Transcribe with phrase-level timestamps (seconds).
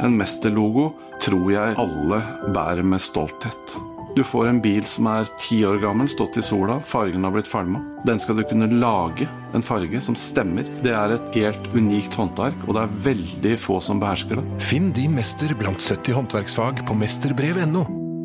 [0.00, 2.18] En mesterlogo tror jeg alle
[2.54, 3.74] bærer med stolthet.
[4.16, 7.50] Du får en bil som er ti år gammel, stått i sola, fargen har blitt
[7.50, 7.82] falma.
[8.08, 10.66] Den skal du kunne lage en farge som stemmer.
[10.82, 14.46] Det er et helt unikt håndverk, og det er veldig få som behersker det.
[14.64, 17.84] Finn din mester blant 70 håndverksfag på mesterbrev.no.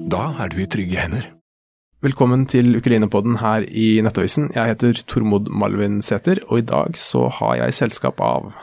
[0.09, 1.27] Da er du i trygge hender.
[2.05, 4.47] Velkommen til Ukraina-podden her i Nettavisen.
[4.55, 8.53] Jeg heter Tormod Malvin Sæther, og i dag så har jeg selskap av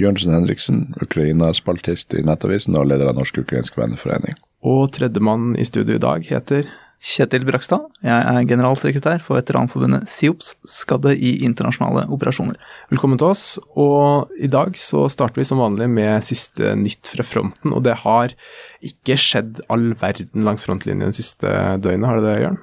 [0.00, 4.34] Jørnsen Henriksen, Ukraina-spaltist i Nettavisen og leder av Norsk-ukrainsk venneforening.
[4.66, 6.66] Og tredjemann i studio i dag heter
[7.04, 7.84] Kjetil Brakstad.
[8.02, 12.56] Jeg er generalsekretær for veteranforbundet SIOPS, skadde i internasjonale operasjoner.
[12.90, 13.44] Velkommen til oss.
[13.76, 17.76] Og i dag så starter vi som vanlig med siste nytt fra fronten.
[17.76, 18.32] Og det har
[18.82, 22.62] ikke skjedd all verden langs frontlinjen de siste døgnet, har det det, Jørn?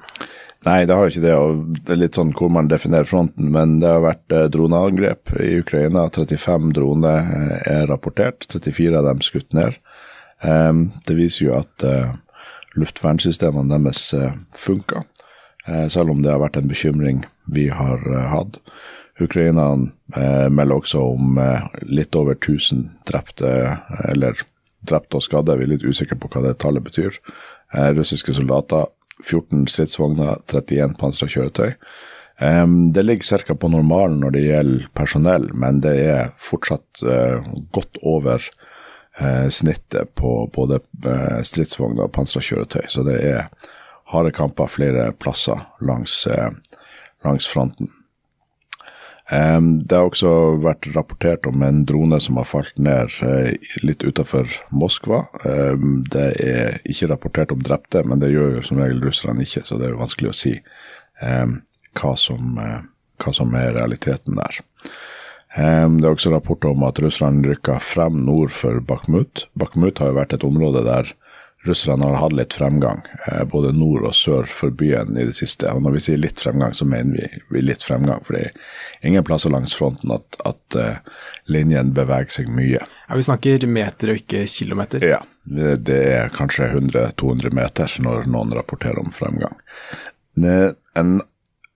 [0.61, 1.35] Nei, det har jo ikke det.
[1.35, 3.49] og Det er litt sånn hvor man definerer fronten.
[3.53, 6.05] Men det har vært eh, droneangrep i Ukraina.
[6.13, 8.45] 35 droner eh, er rapportert.
[8.51, 9.79] 34 av dem skutt ned.
[10.41, 12.13] Um, det viser jo at uh,
[12.73, 14.07] luftvernsystemene deres
[14.57, 15.04] funker,
[15.93, 17.20] selv om det har vært en bekymring
[17.54, 18.01] vi har
[18.32, 18.55] hatt.
[19.21, 19.67] Ukraina
[20.49, 21.37] melder også om
[21.85, 23.51] litt over 1000 drepte,
[24.09, 24.39] eller
[24.87, 25.59] drepte og skadde.
[25.59, 27.20] Vi er litt usikre på hva det tallet betyr.
[27.99, 28.87] russiske soldater,
[29.25, 31.75] 14 stridsvogner, 31 pansra kjøretøy.
[32.41, 33.55] Um, det ligger ca.
[33.55, 37.03] på normalen når det gjelder personell, men det er fortsatt
[37.75, 38.41] godt over
[39.21, 42.87] uh, snittet på både uh, stridsvogner og pansra kjøretøy.
[42.89, 43.47] Så det er
[44.11, 46.25] harde kamper flere plasser langs,
[47.23, 47.93] langs fronten.
[49.32, 50.29] Um, det har også
[50.60, 55.21] vært rapportert om en drone som har falt ned uh, litt utenfor Moskva.
[55.46, 59.63] Um, det er ikke rapportert om drepte, men det gjør jo som regel russerne ikke,
[59.63, 60.51] så det er jo vanskelig å si
[61.23, 61.62] um,
[61.96, 62.82] hva, som, uh,
[63.23, 64.59] hva, som, er realiteten der.
[65.51, 69.50] Det er også rapporter om at Russland rykker frem nord for Bakhmut.
[69.59, 71.12] Bakhmut har jo vært et område der
[71.67, 75.69] russerne har hatt litt fremgang, eh, både nord og sør for byen i det siste.
[75.69, 79.25] Og når vi sier litt fremgang, så mener vi, litt fremgang, for det er ingen
[79.27, 81.17] plasser langs fronten at, at uh,
[81.51, 82.81] linjen beveger seg mye.
[82.81, 85.05] Ja, Vi snakker meter og ikke kilometer?
[85.05, 89.59] Ja, det er kanskje 100-200 meter når noen rapporterer om fremgang.
[90.95, 91.22] En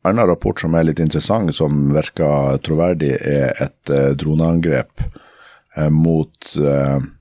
[0.06, 5.06] annen rapport som er litt interessant, som virker troverdig, er et eh, droneangrep
[5.76, 7.12] eh, mot eh, eh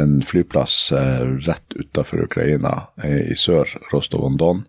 [0.00, 4.66] en flyplass eh, rett utenfor Ukraina, eh, i sør, Rostov-on-Don,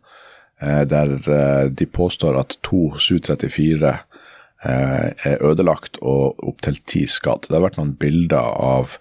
[0.88, 1.10] der
[1.68, 3.90] de påstår at to Su-34
[4.64, 7.50] er ødelagt og opptil ti skadd.
[7.50, 8.96] Det har vært noen bilder av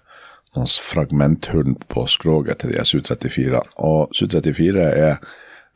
[0.56, 3.62] noen fragmenthull på skroget til de Su-34.
[3.86, 5.22] Og Su-34 er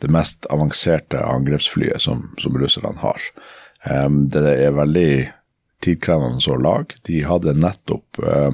[0.02, 3.30] det mest avanserte angrepsflyet som, som russerne har.
[3.86, 5.10] Um, det er veldig
[5.84, 6.98] tidkrevende å lage.
[7.06, 8.50] De hadde nettopp uh,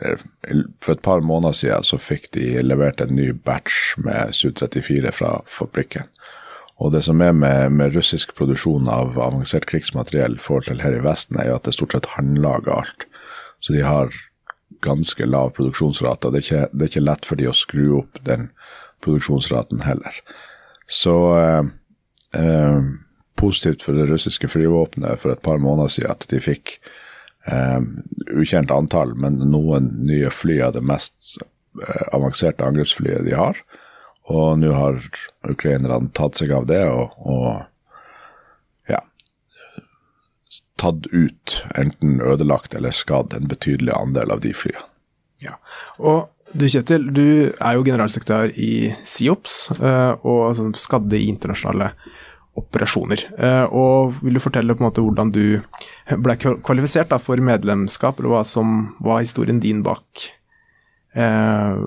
[0.00, 5.36] For et par måneder siden så fikk de levert en ny batch med Su-34 fra
[5.46, 6.10] fabrikken.
[6.82, 11.04] Og det som er med, med, russisk produksjon av avansert krigsmateriell forhold til her i
[11.04, 13.06] Vesten, er at det stort sett håndlager alt.
[13.62, 14.10] Så de har
[14.84, 17.86] ganske lav produksjonsrate, og det er, ikke, det er ikke lett for de å skru
[18.00, 18.50] opp den
[19.04, 20.18] produksjonsraten heller.
[20.90, 21.70] Så eh,
[22.40, 22.90] eh,
[23.40, 26.78] positivt for det russiske flyvåpenet for et par måneder siden at de fikk
[27.50, 27.80] eh,
[28.34, 33.60] ukjent antall, men noen nye fly av det mest eh, avanserte angrepsflyet de har.
[34.32, 35.00] Og nå har
[35.44, 39.02] ukrainerne tatt seg av det og, og ja
[40.80, 44.86] tatt ut, enten ødelagt eller skadd, en betydelig andel av de flyene.
[45.42, 45.58] Ja,
[45.98, 51.90] og du Kjetil, du er jo generalsekretær i SIOPS eh, og altså, skadde i internasjonale
[52.58, 53.26] operasjoner.
[53.38, 55.60] Eh, og Vil du fortelle på en måte hvordan du
[56.22, 60.28] ble kvalifisert da, for medlemskap, eller hva som var historien din bak,
[61.14, 61.82] eh,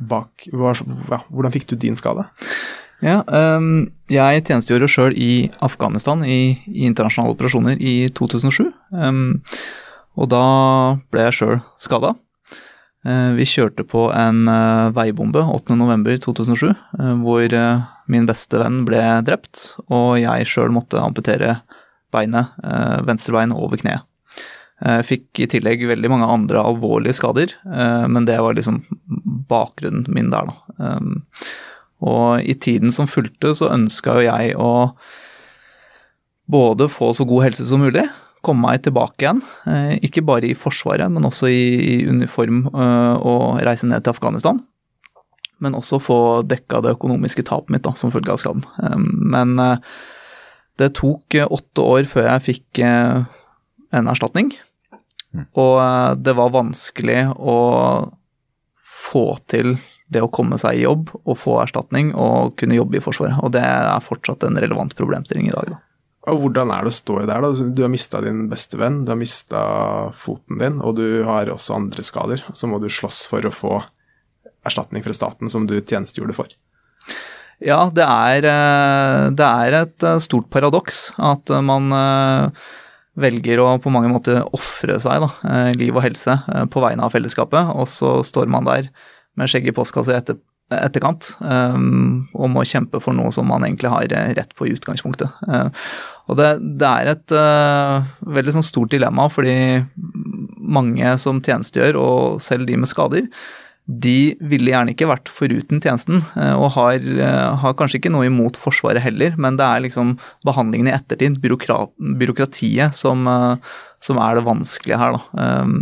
[0.00, 0.74] bak hva,
[1.10, 2.28] ja, Hvordan fikk du din skade?
[3.00, 3.22] Ja,
[3.56, 8.66] um, jeg tjenestegjorde sjøl i Afghanistan i, i, internasjonale operasjoner i 2007.
[8.92, 9.38] Um,
[10.20, 10.42] og da
[11.12, 12.12] ble jeg sjøl skada.
[13.00, 17.46] Uh, vi kjørte på en uh, veibombe 8.11.2007, uh, hvor
[18.10, 21.60] min beste venn ble drept, og jeg sjøl måtte amputere
[22.10, 22.50] beinet,
[23.06, 24.06] venstrebein over kneet.
[24.80, 27.52] Jeg fikk i tillegg veldig mange andre alvorlige skader,
[28.10, 28.80] men det var liksom
[29.50, 31.26] bakgrunnen min der, da.
[32.00, 34.72] Og i tiden som fulgte, så ønska jo jeg å
[36.50, 38.06] både få så god helse som mulig,
[38.44, 39.42] komme meg tilbake igjen.
[39.68, 44.62] Eh, ikke bare i Forsvaret, men også i, uniform eh, og reise ned til Afghanistan.
[45.60, 46.18] Men også få
[46.48, 48.64] dekka det økonomiske tapet mitt da, som følge av skaden.
[48.82, 48.98] Eh,
[49.36, 49.56] men
[50.80, 54.54] det tok åtte år før jeg fikk en erstatning.
[55.36, 55.44] Mm.
[55.60, 57.58] Og det var vanskelig å
[59.10, 59.76] få til
[60.10, 63.38] det å komme seg i jobb og få erstatning og kunne jobbe i Forsvaret.
[63.44, 65.74] Og det er fortsatt en relevant problemstilling i dag.
[65.74, 65.78] Da.
[66.30, 67.44] Og Hvordan er det å stå i der?
[67.44, 67.68] da?
[67.78, 69.62] Du har mista din beste venn, du har mista
[70.16, 72.44] foten din, og du har også andre skader.
[72.52, 73.78] Så må du slåss for å få
[74.66, 76.52] erstatning fra staten som du tjenestegjorde for.
[77.60, 82.68] Ja, det er, eh, det er et eh, stort paradoks at man eh,
[83.20, 86.38] velger å på mange måter ofre seg, da, liv og helse,
[86.72, 88.88] på vegne av fellesskapet, og så står man der
[89.36, 90.38] med skjegg i postkassa etter,
[90.72, 94.06] etterkant um, og må kjempe for noe som man egentlig har
[94.38, 95.26] rett på i utgangspunktet.
[96.30, 97.34] Og det, det, er et
[98.38, 99.82] veldig sånn stort dilemma, fordi
[100.78, 103.26] mange som tjenestegjør, og selv de med skader,
[103.88, 108.28] de ville gjerne ikke vært foruten tjenesten, eh, og har, eh, har, kanskje ikke noe
[108.28, 110.16] imot Forsvaret heller, men det er liksom
[110.46, 113.56] behandlingen i ettertid, byråkrat, byråkratiet, som, eh,
[114.00, 115.18] som, er det vanskelige her.
[115.18, 115.74] Da.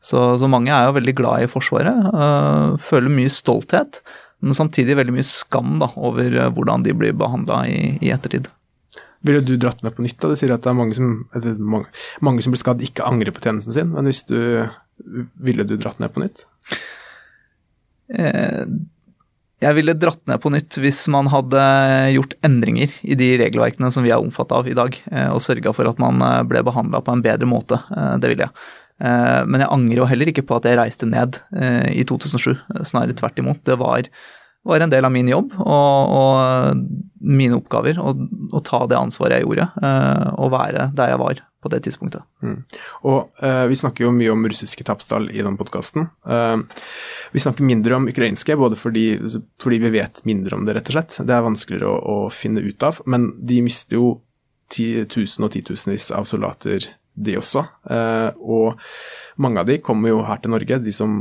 [0.00, 4.02] Så, så, mange er jo veldig glad i Forsvaret, føler mye stolthet,
[4.40, 8.46] men samtidig veldig mye skam da, over hvordan de blir behandla i, i ettertid.
[9.26, 10.20] Ville du dratt ned på nytt?
[10.20, 10.30] da?
[10.30, 11.26] Du sier at det er mange som,
[11.58, 11.88] mange,
[12.22, 13.90] mange som blir skadd, ikke angrer på tjenesten sin.
[13.90, 14.38] Men hvis du
[15.42, 16.46] ville du dratt ned på nytt?
[18.14, 18.64] Eh,
[19.58, 21.62] jeg ville dratt ned på nytt hvis man hadde
[22.14, 25.74] gjort endringer i de regelverkene som vi er omfattet av i dag, eh, og sørga
[25.74, 27.80] for at man eh, ble behandla på en bedre måte.
[28.22, 28.68] Det ville jeg.
[28.98, 31.36] Men jeg angrer jo heller ikke på at jeg reiste ned
[31.94, 33.60] i 2007, snarere tvert imot.
[33.62, 34.08] Det var,
[34.66, 36.80] var en del av min jobb og, og
[37.18, 39.66] mine oppgaver å ta det ansvaret jeg gjorde,
[40.38, 42.22] og være der jeg var på det tidspunktet.
[42.42, 42.60] Mm.
[43.10, 46.06] Og uh, Vi snakker jo mye om russiske tapstall i denne podkasten.
[46.22, 46.62] Uh,
[47.34, 49.06] vi snakker mindre om ukrainske, både fordi,
[49.62, 51.18] fordi, vi vet mindre om det, rett og slett.
[51.26, 53.02] Det er vanskeligere å, å finne ut av.
[53.10, 54.14] Men de mister jo
[54.68, 56.90] tusen og titusenvis av soldater,
[57.24, 57.64] de også.
[57.90, 61.12] Uh, og mange av de kommer jo her til Norge, de som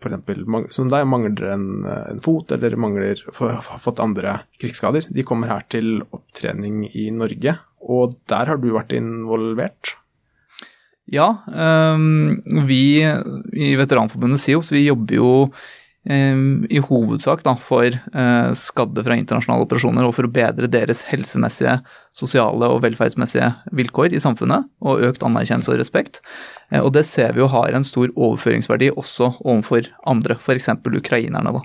[0.00, 0.74] f.eks.
[0.76, 5.08] som deg mangler en, en, fot eller mangler, har fått andre krigsskader.
[5.12, 9.94] De kommer her til opptrening i Norge og der har du vært involvert?
[11.12, 15.32] Ja, um, vi i Veteranforbundet SIOPS vi jobber jo
[16.04, 21.78] i hovedsak da, for uh, skadde fra internasjonale operasjoner og for å bedre deres helsemessige,
[22.12, 26.20] sosiale og velferdsmessige vilkår i samfunnet, og økt anerkjennelse og respekt.
[26.68, 30.74] Uh, og det ser vi jo har en stor overføringsverdi også overfor andre, f.eks.
[30.84, 31.56] ukrainerne.
[31.56, 31.64] da.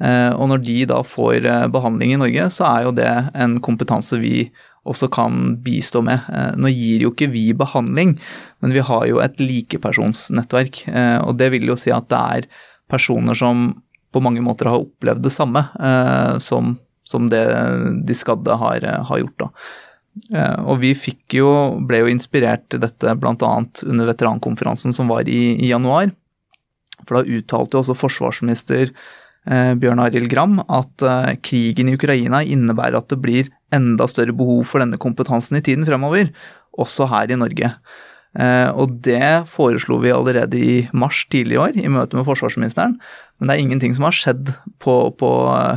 [0.00, 1.44] Uh, og når de da får
[1.74, 4.48] behandling i Norge, så er jo det en kompetanse vi
[4.88, 6.24] også kan bistå med.
[6.28, 8.18] Eh, nå gir jo ikke vi behandling,
[8.62, 10.84] men vi har jo et likepersonsnettverk.
[10.88, 12.48] Eh, og det vil jo si at det er
[12.90, 13.70] personer som
[14.14, 16.76] på mange måter har opplevd det samme eh, som,
[17.06, 17.42] som det
[18.06, 19.46] de skadde har, har gjort.
[19.46, 19.48] da.
[20.62, 20.92] Og vi
[21.34, 21.48] jo,
[21.82, 23.34] ble jo inspirert til dette bl.a.
[23.34, 26.12] under veterankonferansen som var i, i januar.
[27.02, 28.92] For da uttalte jo også forsvarsminister
[29.44, 34.32] Eh, Bjørn Arild Gram at eh, krigen i Ukraina innebærer at det blir enda større
[34.36, 36.30] behov for denne kompetansen i tiden fremover,
[36.80, 37.68] også her i Norge.
[37.68, 37.74] Eh,
[38.34, 42.96] og det foreslo vi allerede i mars tidlig i år, i møte med forsvarsministeren.
[43.38, 44.50] Men det er ingenting som har skjedd
[44.82, 45.30] på, på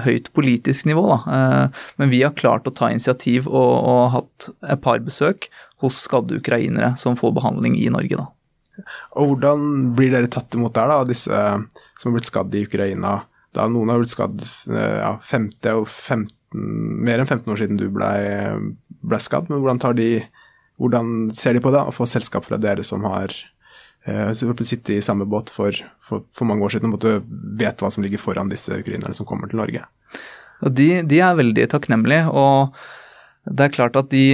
[0.05, 1.03] høyt politisk nivå.
[1.11, 1.69] Da.
[2.01, 5.49] Men vi har klart å ta initiativ og, og hatt et par besøk
[5.85, 8.17] hos skadde ukrainere som får behandling i Norge.
[8.17, 8.87] Da.
[9.17, 11.45] Og Hvordan blir dere tatt imot der, da, disse
[12.01, 13.19] som har blitt skadd i Ukraina?
[13.57, 16.33] da noen har blitt skadd eh, ja, 50 og 15,
[17.05, 18.11] mer enn 15 år siden du ble,
[19.07, 19.49] ble skadd.
[19.51, 20.09] Men hvordan, tar de,
[20.77, 23.33] hvordan, ser de på det å få selskap fra dere som har
[24.07, 27.07] uh, sittet i samme båt for, for, for mange år siden og
[27.57, 29.87] vet hva som ligger foran disse ukrainerne som kommer til Norge?
[30.61, 32.29] De, de er veldig takknemlige.
[32.29, 32.77] og
[33.47, 34.25] det er klart at de,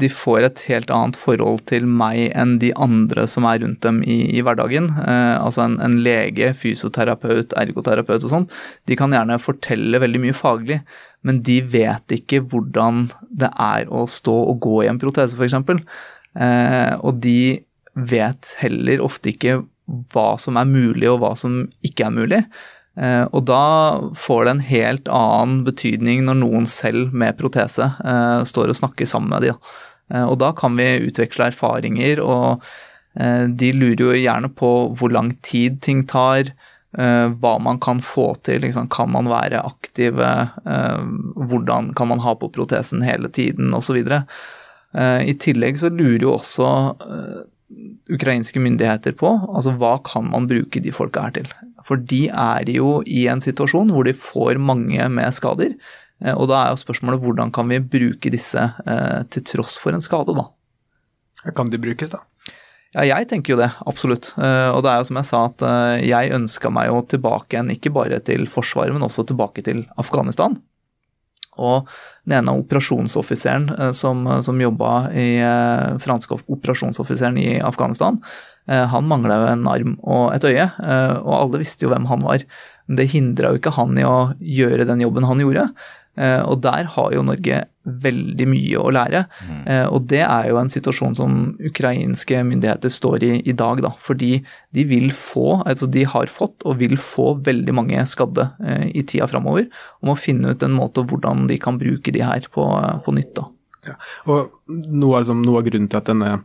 [0.00, 4.02] de, får et helt annet forhold til meg enn de andre som er rundt dem
[4.02, 4.90] i, i hverdagen.
[5.00, 8.48] Eh, altså en, en, lege, fysioterapeut, ergoterapeut og sånn.
[8.90, 10.80] De kan gjerne fortelle veldig mye faglig,
[11.24, 15.56] men de vet ikke hvordan det er å stå og gå i en protese, f.eks.
[16.34, 17.64] Eh, og de
[17.94, 19.62] vet heller ofte ikke
[20.12, 22.40] hva som er mulig og hva som ikke er mulig.
[22.94, 23.64] Eh, og da
[24.18, 29.08] får det en helt annen betydning når noen selv med protese eh, står og snakker
[29.08, 29.72] sammen med dem.
[30.12, 32.64] Eh, og da kan vi utveksle erfaringer, og
[33.14, 36.48] de lurer jo gjerne på hvor lang tid ting tar,
[36.94, 38.60] hva man kan få til.
[38.62, 38.86] Liksom.
[38.92, 40.28] Kan man være aktive?
[41.34, 43.98] Hvordan kan man ha på protesen hele tiden, osv.
[45.26, 46.68] I tillegg så lurer jo også
[48.14, 51.50] ukrainske myndigheter på altså hva kan man bruke de folka her til.
[51.84, 55.74] For de er jo i en situasjon hvor de får mange med skader.
[56.24, 59.96] Eh, og da er jo spørsmålet hvordan kan vi bruke disse eh, til tross for
[59.96, 60.48] en skade, da.
[61.56, 62.22] Kan de brukes, da?
[62.94, 64.30] Ja, jeg tenker jo det, absolutt.
[64.38, 67.56] Eh, og det er jo som jeg sa, at eh, jeg ønska meg jo tilbake
[67.56, 70.54] igjen, ikke bare til Forsvaret, men også tilbake til Afghanistan.
[71.58, 71.90] Og
[72.26, 75.28] den ene operasjonsoffiseren eh, som, som jobba i
[76.02, 78.20] franske operasjonsoffiseren i Afghanistan,
[78.64, 80.64] han mangla jo en arm og et øye,
[81.20, 82.46] og alle visste jo hvem han var.
[82.88, 85.66] Det hindra jo ikke han i å gjøre den jobben han gjorde.
[86.16, 89.24] Eh, og der har jo Norge veldig mye å lære.
[89.44, 89.62] Mm.
[89.68, 93.92] Eh, og det er jo en situasjon som ukrainske myndigheter står i i dag, da.
[94.00, 94.38] Fordi
[94.74, 99.04] de vil få, altså de har fått og vil få veldig mange skadde eh, i
[99.04, 99.68] tida framover.
[100.00, 102.68] Og må finne ut en måte hvordan de kan bruke de her på,
[103.04, 103.48] på nytt, da.
[103.88, 103.96] Ja.
[104.30, 106.36] Og noe, liksom, noe av grunnen til at denne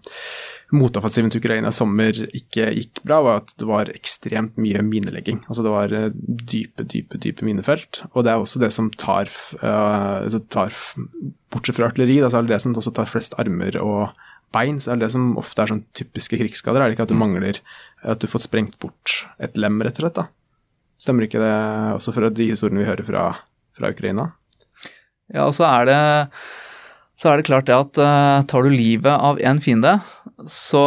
[0.76, 5.42] motoffensiven til Ukraina sommer ikke gikk bra, var at det var ekstremt mye minelegging.
[5.48, 8.04] Altså det var eh, dype, dype, dype minefelt.
[8.14, 9.32] Og det er også det som tar,
[9.64, 10.76] uh, tar
[11.50, 14.12] Bortsett fra artilleri, da, så er det det som også tar flest armer og
[14.54, 14.78] bein.
[14.82, 16.84] Så er det det som ofte er sånn typiske krigsskader.
[16.84, 17.24] Er det ikke at du mm.
[17.26, 17.62] mangler
[18.06, 20.20] At du får sprengt bort et lem, rett og slett?
[20.22, 20.30] da?
[21.00, 21.56] Stemmer ikke det
[21.96, 23.26] også fra de historiene vi hører fra,
[23.78, 24.34] fra Ukraina?
[25.32, 26.00] Ja, og så er det
[27.20, 29.98] så er det klart det at uh, tar du livet av én fiende,
[30.48, 30.84] så,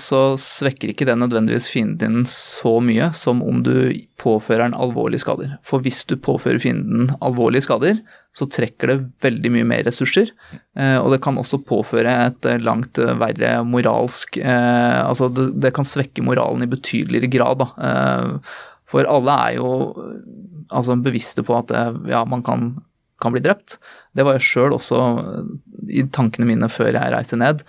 [0.00, 5.20] så, svekker ikke det nødvendigvis fienden din så mye som om du påfører en alvorlige
[5.20, 5.52] skader.
[5.66, 8.00] For hvis du påfører fienden alvorlige skader,
[8.32, 10.32] så trekker det veldig mye mer ressurser.
[10.72, 15.84] Uh, og det kan også påføre et uh, langt verre moralsk Altså det, det, kan
[15.84, 18.40] svekke moralen i betydeligere grad, da.
[18.88, 19.68] for alle er jo
[20.72, 21.72] altså bevisste på at
[22.08, 22.70] ja, man kan
[23.22, 23.78] kan bli drept.
[24.16, 25.02] Det var jeg sjøl også
[25.88, 27.64] i tankene mine før jeg reiste ned.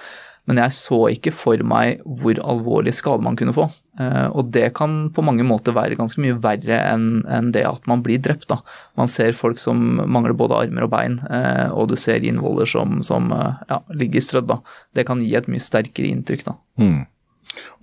[0.48, 3.66] Men jeg så ikke for meg hvor alvorlig skade man kunne få.
[4.00, 8.04] Eh, og det kan på mange måter være ganske mye verre enn det at man
[8.06, 8.48] blir drept.
[8.48, 8.62] Da.
[9.00, 13.01] Man ser folk som mangler både armer og bein, eh, og du ser innvoller som,
[13.04, 14.48] som eh, ja, ligger strødd.
[14.54, 14.62] Da.
[14.96, 16.48] Det kan gi et mye sterkere inntrykk.
[16.48, 16.56] Da.
[16.80, 17.01] Mm.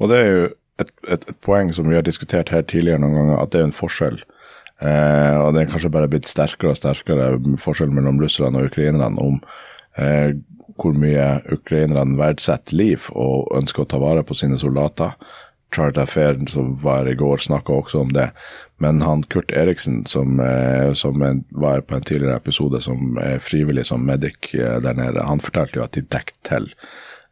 [0.01, 0.47] Og det er jo
[0.81, 3.69] et, et, et, poeng som vi har diskutert her tidligere noen ganger, at det er
[3.69, 4.23] en forskjell
[4.83, 7.29] Eh, og det er kanskje bare blitt sterkere og sterkere
[7.63, 9.39] forskjell mellom russerne og ukrainerne om
[10.01, 10.35] eh,
[10.81, 15.15] hvor mye ukrainerne verdsetter liv og ønsker å ta vare på sine soldater.
[15.75, 18.29] Charles Affair, som var i går, snakka også om det.
[18.83, 23.87] Men han Kurt Eriksen, som, eh, som var på en tidligere episode som er frivillig
[23.87, 26.69] som medic eh, der nede, han fortalte jo at de dekket til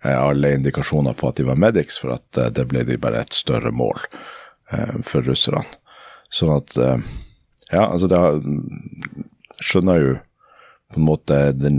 [0.03, 3.35] eh, alle indikasjoner på at de var medics, for at det ble de bare et
[3.35, 4.01] større mål
[5.05, 5.67] for russerne.
[6.33, 6.79] Sånn at
[7.73, 8.41] ja, altså det har,
[9.62, 10.14] skjønner jo
[10.93, 11.79] på en måte den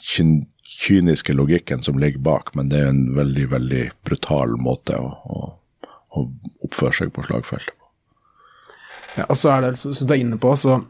[0.00, 5.50] kyniske logikken som ligger bak, men det er en veldig, veldig brutal måte å, å,
[6.18, 6.24] å
[6.66, 7.90] oppføre seg på slagfeltet på.
[9.18, 10.80] Ja, og så er det, som du er inne på, så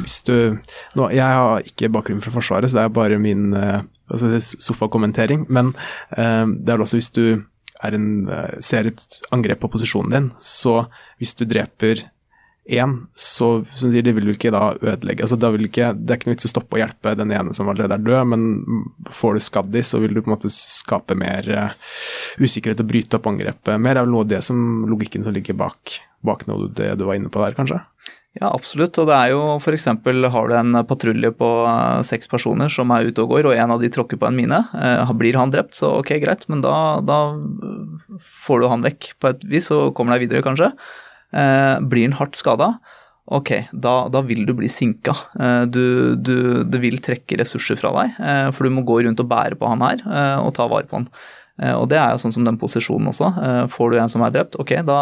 [0.00, 0.56] hvis du
[0.98, 5.46] nå, Jeg har ikke bakgrunn fra Forsvaret, så det er bare min uh, altså sofakommentering.
[5.48, 5.74] Men
[6.16, 7.44] eh, det er også hvis du
[7.84, 10.88] en, uh, ser et angrep på posisjonen din, så
[11.22, 12.02] hvis du dreper
[12.64, 16.18] én, så som sier, det vil jo ikke da ødelegge altså, vil ikke, Det er
[16.18, 18.44] ikke noe vits å stoppe å hjelpe den ene som allerede er død, men
[19.12, 21.76] får du skadd de, så vil du på en måte skape mer uh,
[22.40, 23.98] usikkerhet og bryte opp angrepet mer.
[23.98, 27.20] Er vel noe av det som logikken som ligger bak, bak noe det du var
[27.20, 27.82] inne på der, kanskje?
[28.34, 28.96] Ja, absolutt.
[28.98, 29.86] Og det er jo f.eks.
[29.92, 33.76] har du en patrulje på uh, seks personer som er ute og går, og en
[33.76, 34.64] av de tråkker på en mine.
[34.72, 37.20] Uh, blir han drept, så ok, greit, men da, da
[38.48, 40.72] får du han vekk på et vis og kommer deg videre, kanskje.
[41.34, 42.76] Eh, blir han hardt skada,
[43.24, 45.16] ok, da, da, vil du bli sinka.
[45.40, 49.22] Eh, du, du, det vil trekke ressurser fra deg, eh, for du må gå rundt
[49.22, 50.04] og bære på han her
[50.44, 51.10] og ta vare på han.
[51.78, 53.28] Og det er jo sånn som den posisjonen også.
[53.70, 54.96] Får du en som er drept, ok, da,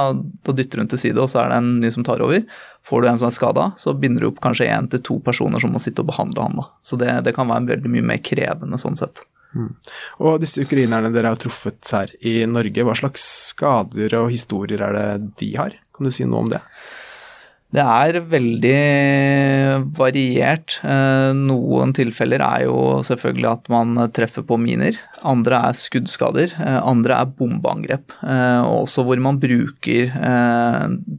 [0.44, 2.42] da dytter hun til side, og så er det en ny som tar over.
[2.84, 5.64] Får du en som er skada, så binder du opp kanskje én til to personer
[5.64, 6.58] som må sitte og behandle han.
[6.60, 6.66] da.
[6.84, 9.24] Så det, det kan være veldig mye mer krevende sånn sett.
[9.56, 9.70] Mm.
[10.28, 14.98] Og disse ukrainerne dere har truffet her i Norge, hva slags skader og historier er
[14.98, 15.08] det
[15.40, 15.80] de har?
[15.92, 16.62] Kan du si noe om det?
[17.72, 18.80] Det er veldig
[19.96, 20.74] variert.
[20.84, 24.98] Eh, noen tilfeller er jo selvfølgelig at man treffer på miner.
[25.24, 26.52] Andre er skuddskader.
[26.52, 28.12] Eh, andre er bombeangrep.
[28.28, 30.12] Eh, også hvor man bruker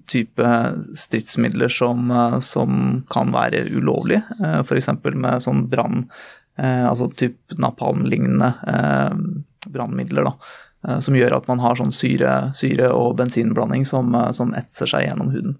[0.09, 0.51] type
[0.99, 2.13] stridsmidler som,
[2.45, 4.21] som kan være ulovlige.
[4.61, 4.91] F.eks.
[5.09, 6.05] med sånn brann
[6.53, 8.51] Altså type napalm-lignende
[9.73, 10.27] brannmidler.
[10.27, 10.35] da
[11.03, 15.07] som gjør at man har sånn syre, syre og bensinblanding som, eh, som, etser seg
[15.07, 15.55] gjennom huden.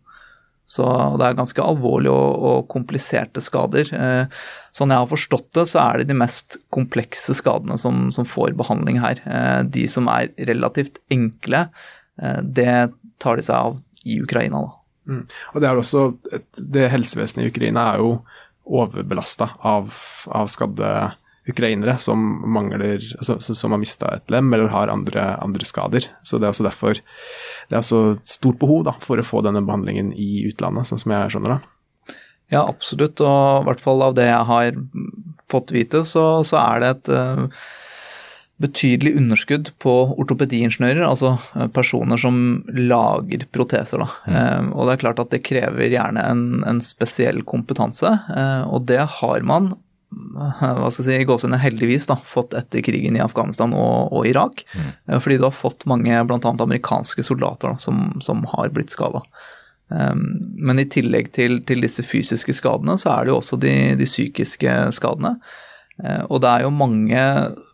[0.74, 0.86] Så
[1.20, 3.90] det er ganske alvorlige og, og, kompliserte skader.
[3.94, 4.44] Eh,
[4.76, 8.56] sånn jeg har forstått det, så er det de mest komplekse skadene som, som får
[8.60, 9.22] behandling her.
[9.68, 11.68] De som er relativt enkle,
[12.44, 12.78] det
[13.22, 13.78] tar de seg av
[14.08, 14.80] i Ukraina, da.
[15.04, 15.24] Mm.
[15.52, 18.12] Og det er også et, det helsevesenet i Ukraina er jo
[18.64, 19.92] overbelasta av,
[20.32, 20.92] av skadde
[21.50, 22.22] ukrainere som
[22.54, 26.08] mangler altså, som har mista et lem eller har andre, andre, skader.
[26.24, 29.64] Så det er også derfor det er også stort behov da, for å få denne
[29.66, 31.62] behandlingen i utlandet, sånn som jeg skjønner det.
[32.54, 33.22] Ja, absolutt.
[33.24, 34.76] Og i hvert fall av det jeg har
[35.52, 37.64] fått vite, så, så er det et uh,
[38.64, 42.38] betydelig underskudd på ortopediingeniører, altså uh, personer som
[42.78, 44.04] lager proteser.
[44.04, 44.10] Da.
[44.28, 44.36] Mm.
[44.36, 48.12] Uh, og det er klart at det krever gjerne en, en spesiell kompetanse,
[48.70, 49.74] og det har man
[50.60, 54.64] hva skal jeg si, gåsehudene heldigvis da, fått etter krigen i Afghanistan og, og Irak.
[54.74, 54.88] Mm.
[55.08, 56.40] Eh, fordi du har fått mange bl.a.
[56.40, 59.24] amerikanske soldater da, som, som, har blitt skada.
[59.94, 60.24] Um, ehm,
[60.70, 64.10] men i tillegg til, til, disse fysiske skadene, så er det jo også de, de
[64.10, 65.36] psykiske skadene.
[66.02, 67.28] Uh, og det er jo mange,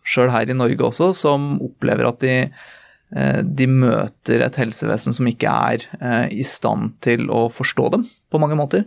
[0.04, 2.34] sjøl her i Norge også, som opplever at de,
[3.16, 8.04] uh, de møter et helsevesen som ikke er uh, i stand til å forstå dem
[8.30, 8.84] på mange måter.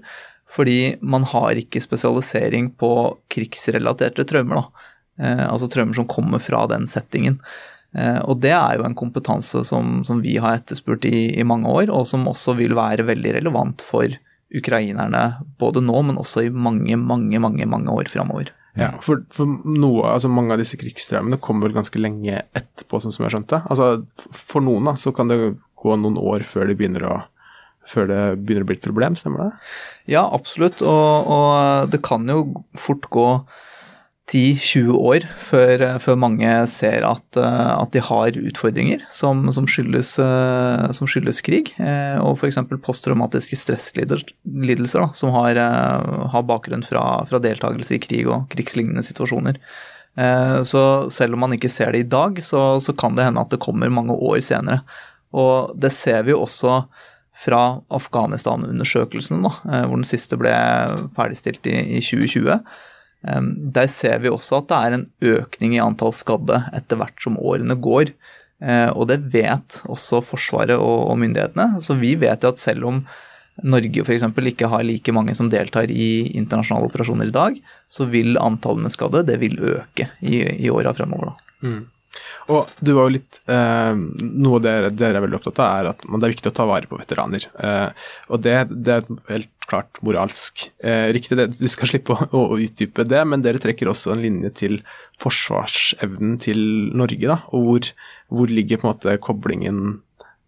[0.54, 2.90] Fordi man har ikke spesialisering på
[3.34, 4.68] krigsrelaterte traumer.
[5.20, 7.40] Eh, altså traumer som kommer fra den settingen.
[7.94, 11.70] Eh, og det er jo en kompetanse som, som vi har etterspurt i, i, mange
[11.70, 14.14] år, og som også vil være veldig relevant for
[14.54, 15.24] ukrainerne
[15.62, 18.54] både nå, men også i mange, mange, mange, mange år framover.
[18.78, 23.14] Ja, for, for noe, altså mange av disse krigstraumene kommer vel ganske lenge etterpå, sånn
[23.14, 23.62] som jeg skjønte.
[23.70, 23.92] Altså,
[24.34, 25.38] for noen da, så kan det
[25.84, 27.20] gå noen år før de begynner å
[27.90, 29.52] før det begynner å bli et problem, stemmer det?
[30.16, 30.82] Ja, absolutt.
[30.86, 33.28] Og, og det kan jo fort gå
[34.32, 41.10] 10-20 år før, før, mange ser at, at, de har utfordringer som, som, skyldes, som
[41.10, 41.74] skyldes, krig.
[42.24, 42.62] Og f.eks.
[42.86, 49.60] posttraumatiske stresslidelser, som har, har bakgrunn fra, fra deltakelse i krig og krigslignende situasjoner.
[50.64, 53.52] Så selv om man ikke ser det i dag, så, så kan det hende at
[53.52, 54.86] det kommer mange år senere.
[55.36, 56.84] Og det ser vi jo også
[57.34, 60.54] fra Afghanistan-undersøkelsen, eh, hvor den siste ble
[61.18, 62.60] ferdigstilt i, i 2020.
[63.74, 67.38] Der ser vi også at det er en økning i antall skadde etter hvert som
[67.40, 68.12] årene går.
[68.64, 71.82] Eh, og det vet også Forsvaret og, og myndighetene.
[71.84, 73.04] Så vi vet jo at selv om
[73.64, 74.26] Norge f.eks.
[74.50, 77.58] ikke har like mange som deltar i internasjonale operasjoner i dag,
[77.92, 81.34] så vil antallet med skadde det vil øke i, i åra fremover.
[81.34, 81.68] Da.
[81.68, 81.82] Mm.
[82.52, 86.04] Og du var jo litt eh, Noe dere, dere, er veldig opptatt av, er at
[86.04, 87.48] det er viktig å ta vare på veteraner.
[87.56, 92.28] Eh, og det, det, er helt klart moralsk eh, riktig, det, du skal slippe å,
[92.44, 94.80] å, utdype det, men dere trekker også en linje til
[95.24, 96.64] forsvarsevnen til
[97.00, 97.40] Norge, da.
[97.56, 97.92] Og hvor,
[98.34, 99.84] hvor ligger på en måte koblingen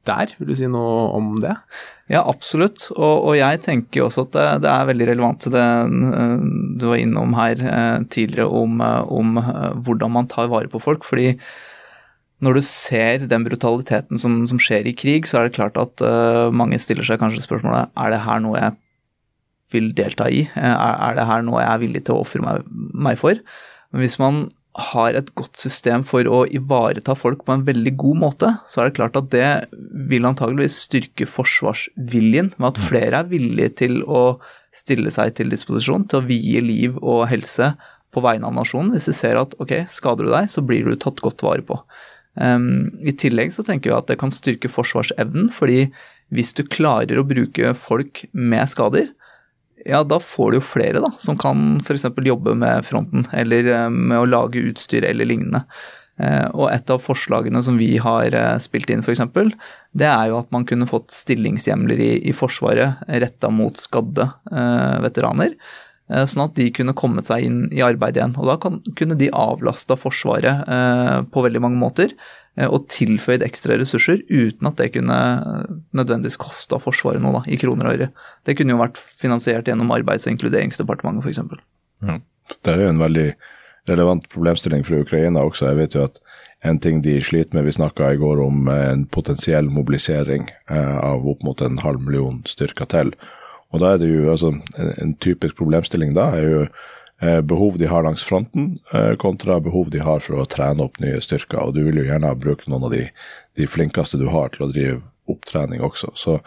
[0.07, 0.35] der?
[0.39, 1.55] Vil du si noe om det?
[2.11, 2.83] Ja, absolutt.
[2.93, 6.43] Og, og jeg tenker også at det, det, er veldig relevant til det eh,
[6.77, 9.39] du var innom her eh, tidligere om, eh, om,
[9.87, 11.07] hvordan man tar vare på folk.
[11.07, 11.33] fordi
[12.45, 16.01] når du ser den brutaliteten som, som skjer i krig, så er det klart at
[16.03, 18.75] uh, mange stiller seg kanskje spørsmålet er det her noe jeg
[19.71, 20.43] vil delta i.
[20.59, 22.67] Er, er det her noe jeg er villig til å ofre meg,
[23.07, 23.39] meg for?
[23.95, 24.43] Men hvis man
[24.75, 28.89] har et godt system for å ivareta folk på en veldig god måte, så er
[28.89, 29.49] det klart at det
[30.09, 34.37] vil antageligvis styrke forsvarsviljen, med at flere er villige til å
[34.75, 37.71] stille seg til disposisjon, til å vie liv og helse
[38.15, 38.91] på vegne av nasjonen.
[38.95, 41.79] Hvis de ser at ok, skader du deg, så blir du tatt godt vare på.
[42.35, 45.85] Um, I tillegg så tenker vi at det kan styrke forsvarsevnen, fordi
[46.35, 49.13] hvis du klarer å bruke folk med skader,
[49.85, 52.07] ja, da får du jo flere da, som kan f.eks.
[52.25, 55.65] jobbe med fronten, eller eh, med å lage utstyr eller lignende.
[56.17, 59.21] Eh, og et av forslagene som vi har eh, spilt inn, f.eks.,
[59.95, 64.95] det er jo at man kunne fått stillingshjemler i, i Forsvaret retta mot skadde eh,
[65.05, 65.57] veteraner.
[66.05, 68.35] Sånn at de kunne kommet seg inn i arbeid igjen.
[68.37, 72.13] Og da kan, kunne de avlasta Forsvaret eh, på veldig mange måter.
[72.55, 75.17] Eh, og tilføyd ekstra ressurser uten at det kunne
[75.95, 78.09] nødvendigvis kosta Forsvaret noe, da, i kroner og øre.
[78.47, 81.43] Det kunne jo vært finansiert gjennom Arbeids- og inkluderingsdepartementet, f.eks.
[82.05, 82.19] Ja.
[82.61, 83.29] Det er jo en veldig
[83.89, 85.69] relevant problemstilling for Ukraina også.
[85.71, 86.21] Jeg vet jo at
[86.65, 91.27] en ting de sliter med, vi snakka i går om en potensiell mobilisering eh, av
[91.27, 93.11] opp mot en halv million styrker til.
[93.73, 97.87] Og da er det jo altså, en typisk problemstilling da er jo Eh, behov de
[97.87, 101.61] har langs fronten, eh, kontra behov de har for å trene opp nye styrker.
[101.61, 103.05] Og du vil jo gjerne bruke noen av de,
[103.55, 105.01] de flinkeste du har til å drive
[105.31, 106.11] opptrening også.
[106.19, 106.39] Så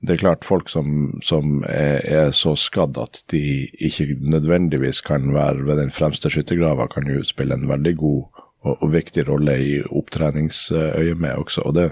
[0.00, 5.30] det er klart folk som, som er, er, så skadd at de ikke nødvendigvis kan
[5.34, 9.56] være ved den fremste skyttergrava, kan jo spille en veldig god og, og viktig rolle
[9.62, 11.64] i opptreningsøyemed også.
[11.64, 11.90] Og det,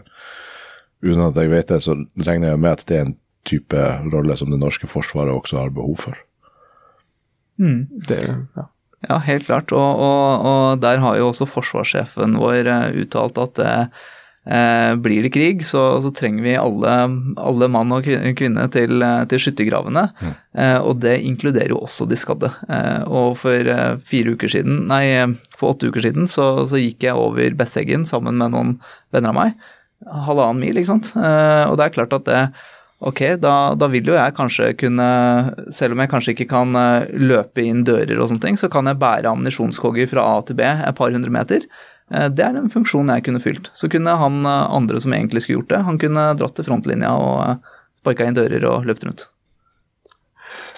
[1.04, 4.36] uten at jeg vet det, så regner jeg med at det er en type rolle
[4.40, 6.20] som det norske forsvaret også har behov for.
[7.60, 7.86] Mm.
[8.08, 8.20] Det,
[8.56, 8.66] ja.
[9.08, 9.20] ja.
[9.28, 9.72] helt klart.
[9.72, 13.74] Og, og, og, der har jo også forsvarssjefen vår eh, uttalt at det,
[14.44, 16.92] Eh, blir det krig, så, så trenger vi alle,
[17.40, 18.04] alle, mann og
[18.36, 20.02] kvinne til, til skyttergravene.
[20.20, 20.34] Mm.
[20.60, 22.50] Eh, og det inkluderer jo også de skadde.
[22.68, 25.06] Eh, og for eh, fire uker siden, nei,
[25.56, 28.76] for åtte uker siden så, så gikk jeg over Besseggen sammen med noen
[29.14, 29.66] venner av meg.
[30.04, 31.14] Halvannen mil, ikke sant.
[31.16, 32.46] Eh, og det er klart at det
[33.02, 35.06] Ok, da, da, vil jo jeg kanskje kunne,
[35.74, 38.86] selv om jeg kanskje ikke kan eh, løpe inn dører og sånne ting, så kan
[38.88, 41.66] jeg bære ammunisjonskogger fra A til B et par hundre meter.
[42.14, 43.72] Eh, det er en funksjon jeg kunne fylt.
[43.76, 47.12] Så kunne han eh, andre som egentlig skulle gjort det, han kunne dratt til frontlinja
[47.18, 49.26] og sparka inn dører og løpt rundt.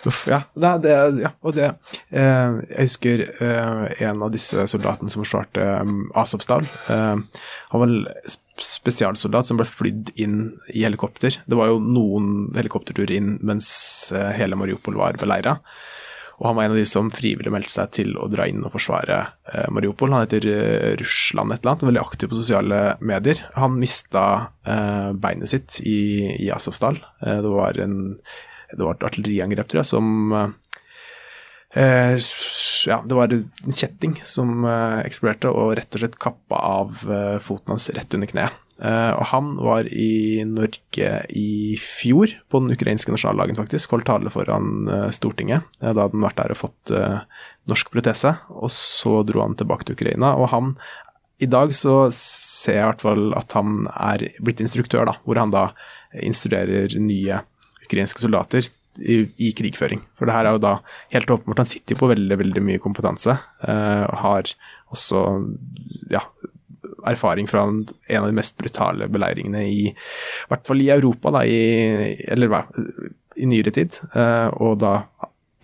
[0.07, 0.41] Uff, ja.
[0.55, 1.33] Det, det, ja.
[1.43, 6.69] Og det eh, Jeg husker eh, en av disse soldatene som forsvarte eh, Asovsdal.
[6.93, 10.39] Eh, han var en spesialsoldat som ble flydd inn
[10.73, 11.41] i helikopter.
[11.45, 13.69] Det var jo noen helikopterturer inn mens
[14.17, 15.59] eh, hele Mariupol var beleira.
[16.37, 18.75] Og han var en av de som frivillig meldte seg til å dra inn og
[18.75, 19.21] forsvare
[19.53, 20.13] eh, Mariupol.
[20.13, 23.41] Han heter uh, Russland et eller annet, veldig aktiv på sosiale medier.
[23.57, 24.27] Han mista
[24.69, 27.01] eh, beinet sitt i, i Azovstal.
[27.25, 27.97] Eh, det var en
[28.73, 30.37] det var et artilleriangrep, tror jeg, som
[31.77, 32.17] eh,
[32.87, 37.37] Ja, det var en kjetting som eh, eksploderte og rett og slett kappa av eh,
[37.43, 38.63] foten hans rett under kneet.
[38.77, 44.33] Uh, og han var i Norge i fjor, på den ukrainske nasjonaldagen faktisk, holdt tale
[44.33, 45.65] foran uh, Stortinget.
[45.81, 46.93] Uh, da hadde han vært der og fått
[47.67, 50.35] norsk protese, og så dro han tilbake til Ukraina.
[50.37, 50.75] Og han
[51.41, 55.41] I dag så ser jeg i hvert fall at han er blitt instruktør, da, hvor
[55.41, 55.71] han da
[56.23, 57.41] instruerer nye
[57.87, 58.67] ukrainske soldater
[59.01, 60.03] i, i, krigføring.
[60.19, 60.75] For det her er jo da
[61.13, 63.35] helt åpenbart, han sitter jo på veldig, veldig mye kompetanse,
[63.67, 64.53] og har
[64.95, 65.23] også
[66.13, 66.23] ja,
[67.07, 71.45] erfaring fra en av de mest brutale beleiringene i, i hvert fall i Europa, da,
[71.47, 72.65] i, eller hva,
[73.37, 73.99] i nyere tid.
[74.17, 74.99] Eh, og da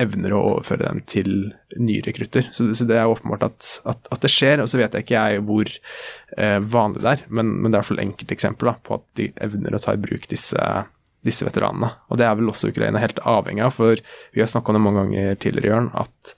[0.03, 1.31] evner å overføre den til
[1.79, 2.49] nye rekrutter.
[2.51, 4.63] Så, så, det er åpenbart at, at, at, det skjer.
[4.63, 7.79] Og så vet jeg ikke jeg hvor eh, vanlig det er, men, men det er
[7.79, 10.67] i hvert fall enkelteksempler på at de evner å ta i bruk disse,
[11.27, 11.93] disse veteranene.
[12.11, 14.01] Og det er vel også Ukraina helt avhengig av, for
[14.35, 16.35] vi har snakka om det mange ganger tidligere, Jørn, at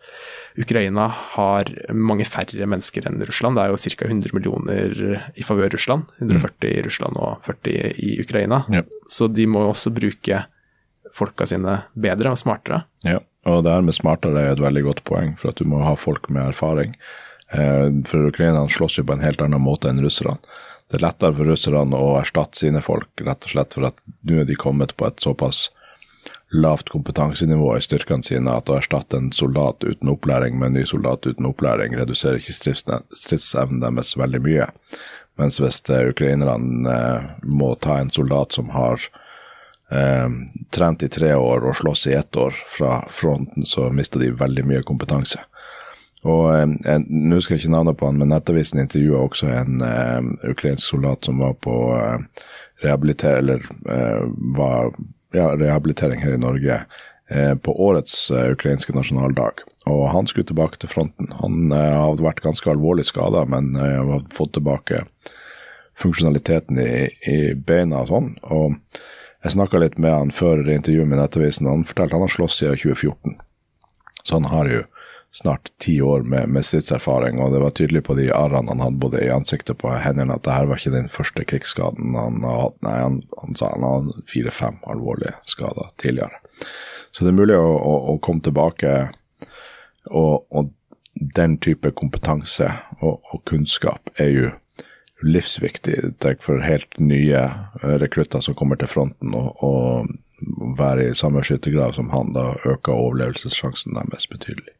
[0.60, 3.58] Ukraina har mange færre mennesker enn Russland.
[3.58, 4.06] Det er jo ca.
[4.06, 4.98] 100 millioner
[5.34, 6.10] i favør Russland.
[6.20, 8.62] 140 i Russland og 40 i Ukraina.
[8.70, 8.84] Ja.
[9.10, 10.44] Så de må også bruke
[11.14, 12.84] folka sine bedre og smartere.
[13.06, 13.18] Ja,
[13.50, 15.94] og det her med smartere er et veldig godt poeng, for at du må ha
[15.98, 16.94] folk med erfaring.
[17.54, 20.38] Eh, for ukrainerne slåss jo på en helt annen måte enn russerne.
[20.90, 24.42] Det er lettere for russerne å erstatte sine folk, rett og slett for at nå
[24.42, 25.68] er de kommet på et såpass
[26.54, 30.84] lavt kompetansenivå i styrkene sine at å erstatte en soldat uten opplæring med en ny
[30.86, 32.76] soldat uten opplæring reduserer ikke
[33.18, 34.68] stridsevnen deres veldig mye.
[35.40, 39.02] Mens hvis ukrainerne eh, må ta en soldat som har
[39.90, 40.30] eh,
[40.70, 44.66] trent i tre år og slåss i ett år fra fronten, så mister de veldig
[44.68, 45.42] mye kompetanse.
[46.24, 50.50] Og eh, Nå skal jeg ikke navnet på han, men Nettavisen intervjua også en uh,
[50.50, 52.46] ukrainsk soldat som var på uh,
[52.84, 54.24] rehabiliter, eller uh,
[54.56, 54.94] var
[55.36, 56.84] ja, rehabilitering her i Norge
[57.64, 59.62] på årets ukrainske nasjonaldag.
[59.88, 61.30] Og han skulle tilbake til fronten.
[61.40, 65.00] Han hadde vært ganske alvorlig skada, men hadde fått tilbake
[65.98, 68.28] funksjonaliteten i, i beina og sånn.
[68.44, 68.76] Og
[69.40, 72.60] jeg snakka litt med han før intervjuet med Nettavisen, og han fortalte han har slåss
[72.60, 73.38] siden 2014.
[74.20, 74.84] Så han har jo
[75.34, 79.02] snart ti år med, med, stridserfaring, og det var tydelig på de arrene han hadde
[79.02, 82.38] både i ansiktet og på hendene, at det her var ikke den første krigsskaden han
[82.46, 82.76] har hatt.
[82.86, 86.38] Nei, han, han sa han hadde fire-fem alvorlige skader tidligere.
[87.10, 88.94] Så det er mulig å, å, å komme tilbake,
[90.10, 90.72] og, og,
[91.14, 92.66] den type kompetanse
[92.98, 94.48] og, og kunnskap er jo
[95.22, 95.94] livsviktig
[96.42, 97.44] for helt nye
[98.02, 102.98] rekrutter som kommer til fronten og, og være i samme skyttergrav som han, da øker
[102.98, 104.74] overlevelsessjansen deres betydelig.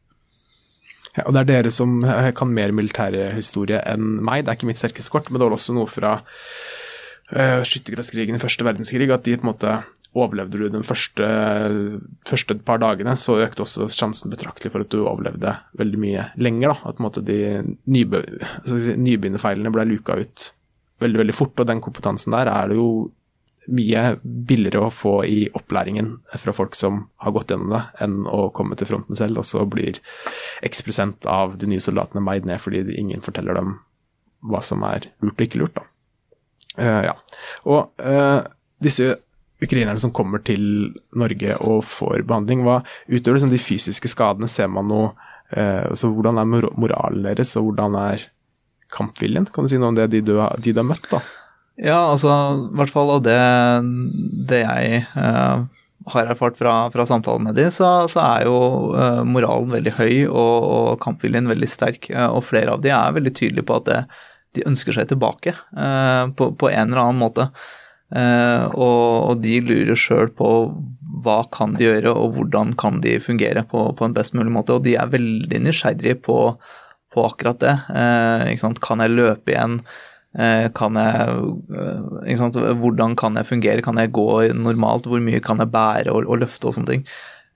[1.15, 4.43] Ja, og det er dere som eh, kan mer militærhistorie enn meg.
[4.43, 8.41] Det er ikke mitt sterkeste kort, men det var også noe fra uh, skyttergravskrigen i
[8.41, 9.77] første verdenskrig, at de på en måte
[10.15, 11.25] Overlevde du de første,
[12.23, 16.71] første, par dagene, så økte også sjansen betraktelig for at du overlevde veldig mye lenger.
[16.71, 17.39] da, At på en måte de
[17.91, 18.21] nybe,
[18.63, 20.45] si, nybegynnerfeilene ble luka ut
[21.03, 21.59] veldig veldig fort.
[21.59, 22.87] Og den kompetansen der er det jo
[23.67, 28.49] mye billigere å få i opplæringen fra folk som har gått gjennom det, enn å
[28.55, 29.99] komme til fronten selv, og så blir
[30.65, 33.77] x prosent av de nye soldatene meid ned fordi ingen forteller dem
[34.45, 35.77] hva som er lurt og ikke lurt.
[35.77, 35.85] da.
[36.75, 37.15] Uh, ja.
[37.71, 38.41] Og uh,
[38.83, 39.15] disse
[39.63, 44.69] ukrainerne som kommer til Norge og får behandling, hva utgjør liksom, de fysiske skadene ser
[44.71, 45.13] man noe
[45.55, 48.27] uh, så Hvordan er moralen deres, og hvordan er
[48.93, 49.47] kampviljen?
[49.53, 51.09] Kan du si noe om det de du, de har møtt?
[51.09, 51.23] da?
[51.75, 53.39] Ja, altså i hvert fall av det,
[54.47, 55.65] det jeg eh,
[56.13, 58.59] har erfart fra, fra samtalen med de, så, så er jo
[58.95, 62.07] eh, moralen veldig høy og, og, kampviljen veldig sterk.
[62.13, 63.99] Uh, og flere av de er veldig tydelige på at det,
[64.55, 67.49] de ønsker seg tilbake eh, på, på, en eller annen måte.
[68.15, 70.49] Eh, og, og, de lurer sjøl på
[71.25, 74.77] hva kan de gjøre, og hvordan kan de fungere på, på en best mulig måte.
[74.77, 76.39] Og de er veldig nysgjerrige på,
[77.13, 77.75] på akkurat det.
[77.95, 79.79] Eh, kan jeg løpe igjen?
[80.35, 83.81] Eh, kan jeg Hvordan kan jeg fungere?
[83.85, 85.07] Kan jeg gå normalt?
[85.07, 87.07] Hvor mye kan jeg bære og, og løfte og sånne ting?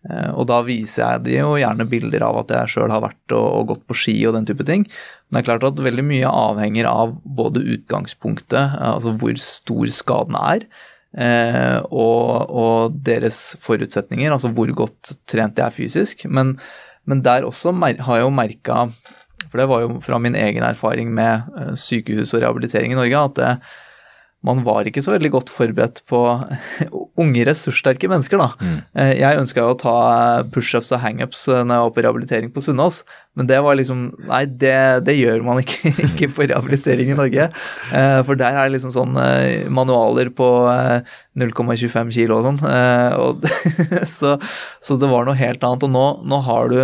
[0.08, 3.34] Eh, og da viser jeg de jo gjerne bilder av at jeg sjøl har vært
[3.36, 4.86] og, og, gått på ski og den type ting.
[5.28, 9.92] Men det er klart at veldig mye avhenger av både utgangspunktet, eh, altså hvor stor
[9.94, 10.68] skaden er,
[11.20, 16.26] eh, og, og, deres forutsetninger, altså hvor godt trent jeg er fysisk.
[16.32, 16.56] Men,
[17.04, 18.86] men der også har jeg jo merka,
[19.50, 23.40] for det var jo fra min egen erfaring med sykehus og rehabilitering i Norge, at
[23.40, 23.54] det,
[24.46, 26.20] man var ikke så veldig godt forberedt på
[27.20, 28.48] unge, ressurssterke mennesker, da.
[28.64, 28.78] Mm.
[28.96, 29.96] Eh, jeg ønska jo å ta
[30.54, 33.02] pushups og hangups eh, når jeg var på rehabilitering på Sunnaas,
[33.36, 37.50] men det var liksom Nei, det, det gjør man ikke, ikke, på rehabilitering i Norge.
[37.92, 39.20] Eh, for der er det liksom sånn
[39.76, 40.48] manualer på
[41.40, 42.60] 0,25 kilo og sånn.
[44.20, 44.36] Så,
[44.84, 45.86] så, det var noe helt annet.
[45.88, 46.80] Og nå, nå har du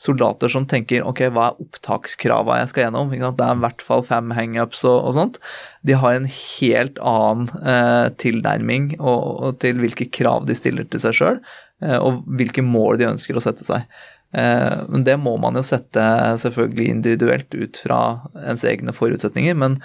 [0.00, 3.12] soldater som tenker ok, hva er opptakskravene jeg skal gjennom?
[3.14, 5.38] Det er i hvert fall fem hangups og, og sånt.
[5.86, 11.02] De har en helt annen eh, tilnærming og, og, til hvilke krav de stiller til
[11.04, 11.38] seg sjøl,
[11.84, 13.86] eh, og hvilke mål de ønsker å sette seg.
[14.34, 16.02] Eh, men det må man jo sette
[16.42, 18.00] selvfølgelig individuelt ut fra
[18.42, 19.78] ens egne forutsetninger, men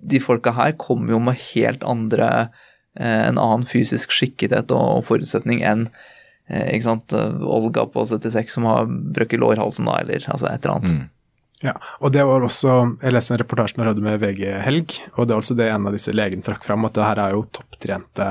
[0.00, 2.30] de folka her kommer jo med helt andre
[2.96, 5.90] eh, En annen fysisk skikkethet og forutsetning enn
[6.50, 10.94] ikke sant, Olga på 76 som har brukket lårhalsen da, eller altså et eller annet.
[10.98, 11.08] Mm.
[11.60, 14.94] Ja, og det var også, Jeg leste en reportasje når jeg hadde med VG Helg,
[15.14, 17.34] og det er også det en av disse legene trakk fram, at det her er
[17.36, 18.28] jo topptrente,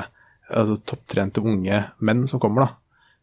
[0.49, 2.75] altså topptrente unge menn som kommer, da.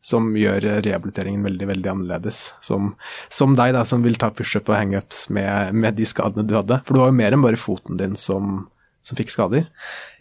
[0.07, 2.53] Som gjør rehabiliteringen veldig veldig annerledes.
[2.63, 2.93] Som,
[3.33, 6.79] som deg, da, som vil ta pushup og hangups med, med de skadene du hadde.
[6.87, 8.69] For det var jo mer enn bare foten din som
[9.07, 9.67] som fikk skader?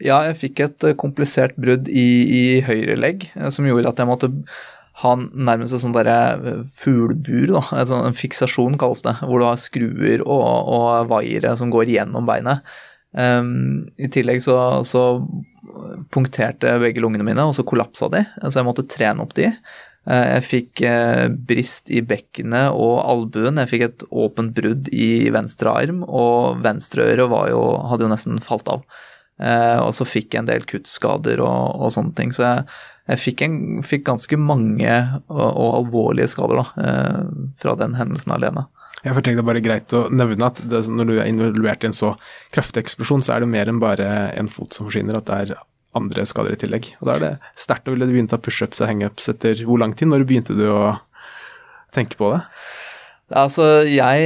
[0.03, 4.01] Ja, jeg fikk et eh, komplisert brudd i, i høyre legg eh, som gjorde at
[4.01, 4.31] jeg måtte
[5.01, 7.63] ha nærmest et sånt derre eh, da.
[7.81, 9.17] En, en fiksasjon kalles det.
[9.23, 10.45] Hvor du har skruer og,
[10.77, 12.63] og vaiere som går gjennom beinet.
[13.15, 15.03] Um, I tillegg så, så,
[16.11, 18.21] punkterte begge lungene mine, og så kollapsa de.
[18.43, 19.49] Så jeg måtte trene opp de.
[20.05, 23.59] Eh, jeg fikk eh, brist i bekkenet og albuen.
[23.63, 28.85] Jeg fikk et åpent brudd i venstre arm, og venstreøret hadde jo nesten falt av.
[29.41, 32.35] Eh, og så fikk jeg en del kuttskader og, og sånne ting.
[32.35, 32.69] Så jeg,
[33.11, 34.93] jeg fikk, en, fikk, ganske mange
[35.27, 36.87] og, og alvorlige skader da,
[37.61, 38.67] fra den hendelsen alene.
[39.05, 42.15] Jeg er bare greit å nevne at det, når du er involvert i en så
[42.55, 45.19] kraftig eksplosjon, så er det mer enn bare en fot som forsvinner.
[45.19, 45.59] At det er
[45.97, 46.91] andre skader i tillegg.
[46.99, 49.81] Og Da er det sterkt å ville begynne å ta pushups og hangups etter hvor
[49.81, 50.11] lang tid?
[50.11, 50.97] Når begynte du å
[51.95, 52.43] tenke på det?
[53.33, 54.25] Altså, jeg,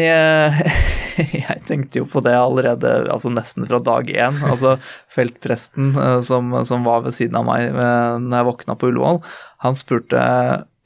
[1.45, 4.41] jeg tenkte jo på det allerede altså nesten fra dag én.
[4.43, 4.75] Altså,
[5.13, 9.21] feltpresten eh, som, som, var ved siden av meg eh, når jeg våkna på Ullevål,
[9.63, 10.25] han spurte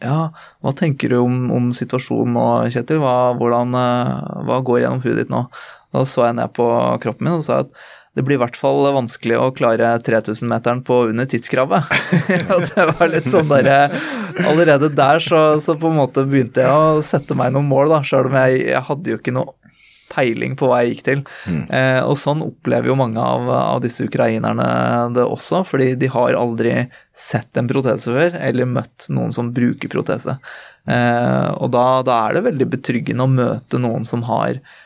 [0.04, 0.18] ja,
[0.62, 3.02] hva tenker du om, om situasjonen nå, Kjetil?
[3.02, 4.14] Hva, hvordan, eh,
[4.50, 5.48] hva går gjennom huet ditt nå?
[5.94, 6.68] Da så jeg ned på
[7.02, 7.74] kroppen min og sa at
[8.14, 11.90] det blir i hvert fall vanskelig å klare 3000-meteren på under tidskravet.
[12.54, 13.96] og det var litt sånn der,
[14.46, 18.04] Allerede der så, så, på en måte begynte jeg å sette meg noen mål, da,
[18.06, 19.58] sjøl om jeg, jeg, hadde jo ikke noe
[20.14, 21.24] peiling på hva jeg gikk til.
[21.50, 21.64] Mm.
[21.74, 24.68] Eh, og sånn opplever jo mange av, av, disse ukrainerne
[25.16, 26.76] det også, fordi de har aldri
[27.18, 30.38] sett en protese før, eller møtt noen som bruker protese.
[30.86, 34.83] Eh, og da, da er det veldig betryggende å møte noen som har eh,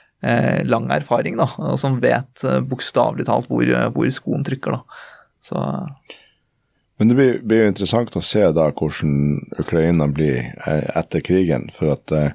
[0.65, 4.77] lang erfaring, da, og som vet eh, bokstavelig talt hvor, eh, hvor, skoen trykker.
[4.77, 5.01] da.
[5.41, 5.63] Så...
[6.97, 9.11] Men det blir, jo interessant å se da hvordan
[9.61, 11.69] Ukraina blir eh, etter krigen.
[11.77, 12.33] For at eh,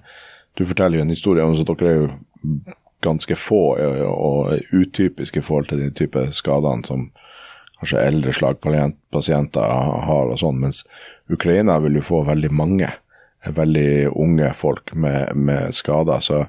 [0.58, 2.12] du forteller jo en historie om at dere er jo
[3.02, 3.62] ganske få
[4.06, 7.08] og utypiske i forhold til de type skadene som
[7.80, 9.72] kanskje eldre slagpasienter
[10.06, 10.84] har og sånn, mens
[11.32, 12.92] Ukraina vil jo få veldig mange
[13.50, 16.20] veldig unge folk med, med skader.
[16.20, 16.44] Så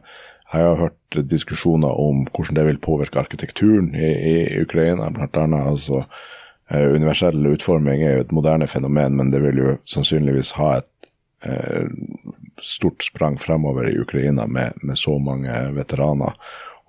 [0.51, 5.69] jeg har hørt diskusjoner om hvordan det vil påvirke arkitekturen i, i Ukraina, blant annet.
[5.71, 6.03] Altså,
[6.69, 11.09] eh, universell utforming er jo et moderne fenomen, men det vil jo sannsynligvis ha et
[11.47, 11.87] eh,
[12.61, 16.37] stort sprang fremover i Ukraina med, med, så mange veteraner.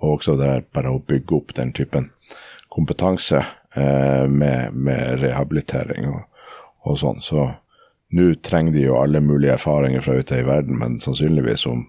[0.02, 2.10] Og også det er bare å bygge opp den typen
[2.74, 6.24] kompetanse eh, med, med, rehabilitering og,
[6.84, 7.22] og sånn.
[7.22, 7.48] Så
[8.14, 11.86] nå trenger de jo alle mulige erfaringer fra ute i verden, men sannsynligvis om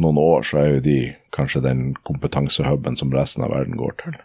[0.00, 0.98] noen år så er jo de
[1.34, 4.20] kanskje den kompetansehuben som resten av verden går til.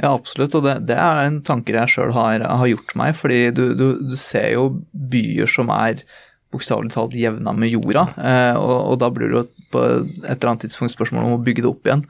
[0.00, 3.14] Ja, absolutt, og det, det er en tanke jeg sjøl har, har, gjort meg.
[3.16, 6.04] fordi du, du, du, ser jo byer som er
[6.50, 10.52] bokstavelig talt jevna med jorda, eh, og, og, da blir det jo på et eller
[10.52, 12.06] annet tidspunkt spørsmål om å bygge det opp igjen.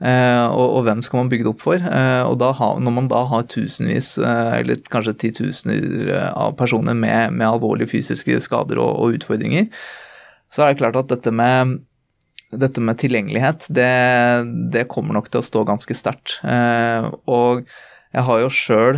[0.00, 1.76] Eh, og, og, hvem skal man bygge det opp for?
[1.76, 7.36] Eh, og ha, når man da har tusenvis, eh, eller kanskje titusener av personer med,
[7.36, 9.68] med alvorlige fysiske skader og, og, utfordringer,
[10.50, 11.80] så er det klart at dette med,
[12.50, 13.92] dette med tilgjengelighet, det,
[14.74, 16.40] det, kommer nok til å stå ganske sterkt.
[17.30, 17.62] og
[18.10, 18.96] jeg har jo sjøl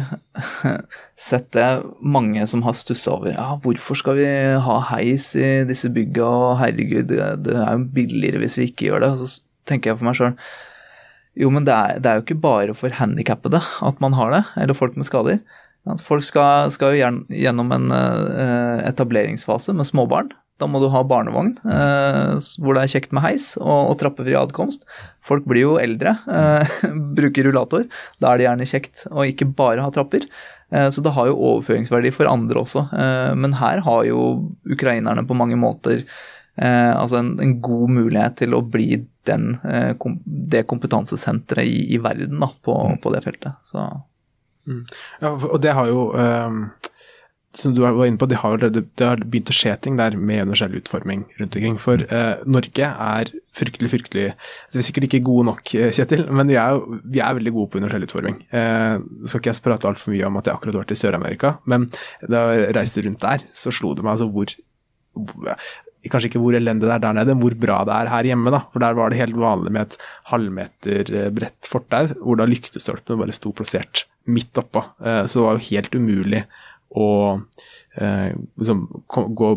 [1.28, 1.68] sett det
[2.00, 4.28] mange som har stussa over ja, hvorfor skal vi
[4.64, 9.04] ha heis i disse bygga, og herregud, det er jo billigere hvis vi ikke gjør
[9.04, 9.10] det.
[9.12, 10.38] Og så tenker jeg for meg sjøl
[11.38, 14.42] jo, men det er, det er, jo ikke bare for handikappede at man har det,
[14.60, 15.40] eller folk med skader.
[16.04, 20.30] Folk skal, skal jo gjennom en uh, etableringsfase med småbarn.
[20.62, 24.36] Da må du ha barnevogn eh, hvor det er kjekt med heis og, og trappefri
[24.38, 24.86] adkomst.
[25.22, 26.74] Folk blir jo eldre, eh,
[27.18, 27.88] bruker rullator.
[28.22, 30.28] Da er det gjerne kjekt å ikke bare ha trapper.
[30.72, 32.86] Så det har jo overføringsverdi for andre også.
[33.36, 34.22] Men her har jo
[34.64, 36.00] ukrainerne på mange måter
[36.56, 38.94] altså en, en god mulighet til å bli
[39.24, 39.94] den, eh,
[40.24, 43.52] det kompetansesenteret i, i verden da, på, på, det feltet.
[43.62, 43.84] Så.
[44.68, 44.84] Mm.
[45.20, 46.64] Ja, og det har jo um,
[47.54, 50.16] som du var inne på, det har, allerede, det har begynt å skje ting der
[50.16, 51.76] med universell utforming rundt omkring.
[51.82, 56.24] For eh, Norge er fryktelig, fryktelig altså Vi er sikkert ikke gode nok, eh, Kjetil,
[56.32, 58.40] men vi er, vi er veldig gode på universell utforming.
[58.48, 61.54] Eh, skal ikke jeg prate altfor mye om at jeg akkurat har vært i Sør-Amerika,
[61.68, 61.88] men
[62.24, 64.56] da jeg reiste rundt der, så slo det meg altså hvor
[66.10, 68.50] kanskje ikke hvor elendig det er der nede, men hvor bra det er her hjemme.
[68.50, 69.98] da, For Der var det helt vanlig med et
[70.30, 74.84] halvmeter eh, bredt fortau, hvor da lyktestolpene bare sto plassert midt oppå.
[75.04, 76.44] Eh, så det var jo helt umulig
[76.98, 77.08] å
[77.94, 79.48] eh, liksom, gå,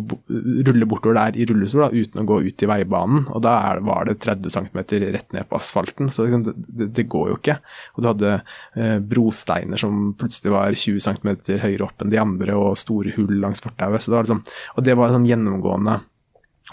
[0.68, 3.28] rulle bortover der i rullestol da, uten å gå ut i veibanen.
[3.36, 4.82] Og da er, var det 30 cm
[5.16, 7.60] rett ned på asfalten, så liksom, det, det, går jo ikke.
[7.96, 11.32] Og du hadde eh, brosteiner som plutselig var 20 cm
[11.64, 14.08] høyere opp enn de andre, og store hull langs fortauet.
[14.08, 14.44] Liksom,
[14.76, 16.00] og det var sånn gjennomgående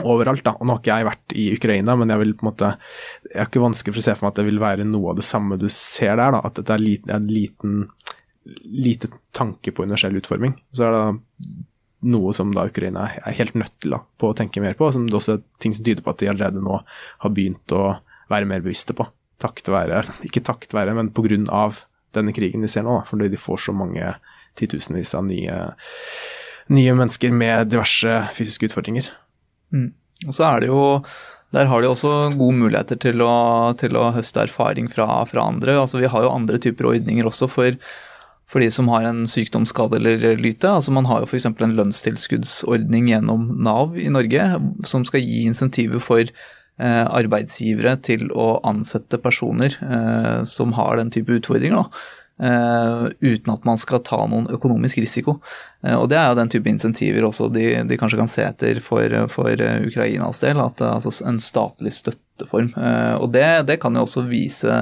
[0.01, 0.45] overalt.
[0.45, 2.73] da, og Nå har ikke jeg vært i Ukraina, men jeg vil på en måte,
[3.29, 5.21] jeg har ikke vanskelig for å se for meg at det vil være noe av
[5.21, 6.37] det samme du ser der.
[6.37, 7.87] da, At dette er en liten
[8.65, 10.57] lite tanke på universell utforming.
[10.73, 11.05] Så er det
[12.13, 15.07] noe som da Ukraina er helt nødt til da, på å tenke mer på, som
[15.07, 16.81] det også er ting som tyder på at de allerede nå
[17.23, 17.85] har begynt å
[18.33, 19.07] være mer bevisste på.
[19.43, 21.65] Takket være, ikke takket være, men pga.
[22.13, 24.15] denne krigen de ser nå, da, fordi de får så mange
[24.59, 25.59] titusenvis av nye,
[26.69, 29.09] nye mennesker med diverse fysiske utfordringer.
[29.73, 29.93] Mm.
[30.27, 30.83] Og så er det jo
[31.53, 33.33] der har de også gode muligheter til å,
[33.77, 35.77] til å høste erfaring fra, fra, andre.
[35.83, 37.77] Altså, vi har jo andre typer ordninger også for,
[38.51, 40.69] for de som har en sykdomsskade eller lyte.
[40.69, 41.49] Altså, man har jo f.eks.
[41.49, 44.49] en lønnstilskuddsordning gjennom Nav i Norge
[44.89, 51.15] som skal gi insentiver for eh, arbeidsgivere til å ansette personer eh, som har den
[51.15, 51.89] type utfordringer.
[52.43, 55.37] Uh, uten at man skal ta noen økonomisk risiko.
[55.85, 58.81] Uh, og Det er jo den type insentiver også de, de kanskje kan se etter
[58.83, 60.59] for, for Ukrainas del.
[60.59, 62.73] at uh, altså En statlig støtteform.
[63.21, 64.81] og det, det, kan jo også vise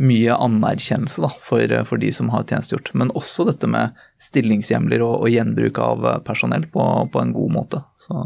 [0.00, 2.90] mye anerkjennelse da, for, for, de som har tjenestegjort.
[2.98, 7.84] Men også dette med stillingshjemler og, og gjenbruk av personell på, på en god måte.
[7.98, 8.24] Så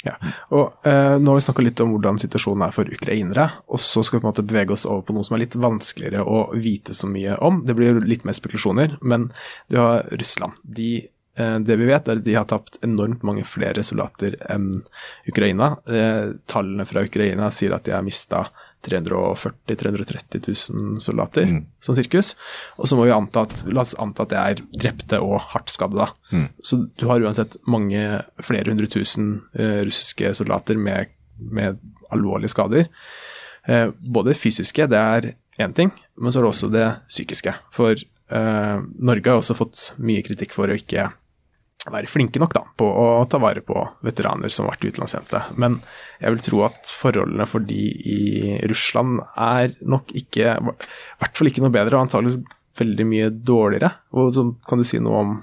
[0.00, 0.14] ja,
[0.56, 4.02] og eh, Nå har vi snakka litt om hvordan situasjonen er for ukrainere, og så
[4.06, 6.46] skal vi på en måte bevege oss over på noe som er litt vanskeligere å
[6.56, 7.62] vite så mye om.
[7.68, 9.28] Det blir litt mer spekulasjoner, men
[9.68, 10.56] du har Russland.
[10.64, 10.90] De,
[11.36, 14.70] eh, det vi vet, er at de har tapt enormt mange flere soldater enn
[15.28, 15.74] Ukraina.
[15.84, 18.46] Eh, tallene fra Ukraina sier at de har mista
[18.86, 21.66] 340 000-330 000 soldater, mm.
[21.80, 22.32] som sirkus.
[22.80, 25.72] Og så må vi anta at, la oss anta at det er drepte og hardt
[25.72, 26.00] skadde.
[26.00, 26.08] da.
[26.32, 26.46] Mm.
[26.64, 32.88] Så du har uansett mange, flere hundre tusen uh, russiske soldater med, med alvorlige skader.
[33.68, 37.54] Uh, både fysiske, det er én ting, men så er det også det psykiske.
[37.76, 41.10] For uh, Norge har også fått mye kritikk for å ikke
[41.88, 45.40] være flinke nok da, på å ta vare på veteraner som har vært i utenlandstjeneste.
[45.62, 45.78] Men
[46.20, 50.74] jeg vil tro at forholdene for de i Russland er nok ikke I
[51.22, 52.42] hvert fall ikke noe bedre, og antakeligvis
[52.80, 53.94] veldig mye dårligere.
[54.16, 55.38] Og så kan du si noe om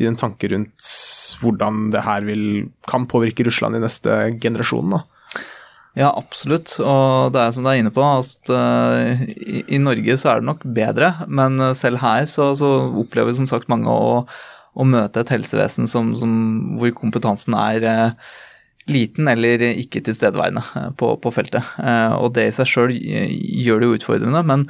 [0.00, 0.92] dine tanker rundt
[1.40, 2.44] hvordan det her vil,
[2.88, 4.94] kan påvirke Russland i neste generasjon?
[4.94, 5.02] da?
[5.98, 6.76] Ja, absolutt.
[6.78, 10.40] Og det er som du er inne på, at uh, i, i, Norge så er
[10.40, 11.12] det nok bedre.
[11.26, 12.70] Men selv her så, så
[13.02, 14.22] opplever som sagt mange å
[14.78, 16.32] å møte et helsevesen som, som,
[16.78, 18.32] hvor kompetansen er eh,
[18.90, 21.66] liten eller ikke tilstedeværende eh, på, på feltet.
[21.82, 24.66] Eh, og det i seg sjøl gjør det jo utfordrende, men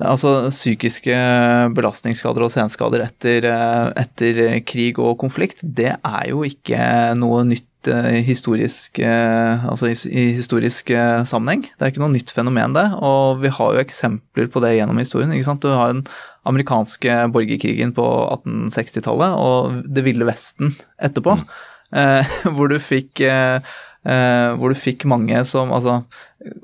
[0.00, 1.16] altså psykiske
[1.76, 3.44] belastningsskader og senskader etter,
[4.00, 6.80] etter, krig og konflikt, det er jo ikke
[7.20, 7.66] noe nytt
[8.24, 10.92] historisk, altså i, historisk
[11.28, 11.66] sammenheng.
[11.68, 12.86] Det er ikke noe nytt fenomen, det.
[13.04, 15.32] Og vi har jo eksempler på det gjennom historien.
[15.36, 15.64] ikke sant?
[15.64, 16.02] Du har en
[16.48, 18.06] amerikanske borgerkrigen på
[18.40, 21.36] 1860-tallet og Det ville vesten etterpå.
[21.40, 21.46] Mm.
[22.00, 23.60] Eh, hvor du fikk eh,
[24.00, 25.98] Eh, hvor du fikk mange som Altså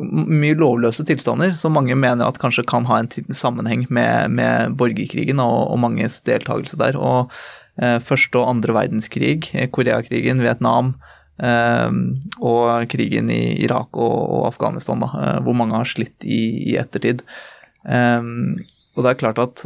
[0.01, 5.43] mye lovløse tilstander som mange mener at kanskje kan ha en sammenheng med, med borgerkrigen
[5.45, 6.97] og, og, manges deltakelse der.
[6.97, 7.35] Og
[7.77, 10.95] eh, første og andre verdenskrig, eh, Koreakrigen, Vietnam
[11.37, 11.93] eh,
[12.41, 16.41] og krigen i Irak og, og Afghanistan, da, hvor mange har slitt i,
[16.72, 17.20] i ettertid.
[17.85, 18.33] Eh,
[18.97, 19.63] og det er klart at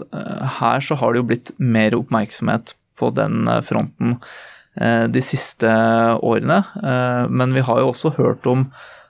[0.58, 4.18] her så har det jo blitt mer oppmerksomhet på den fronten
[4.80, 5.70] Eh, de siste
[6.22, 6.62] årene.
[6.82, 8.68] Eh, men vi har jo også hørt om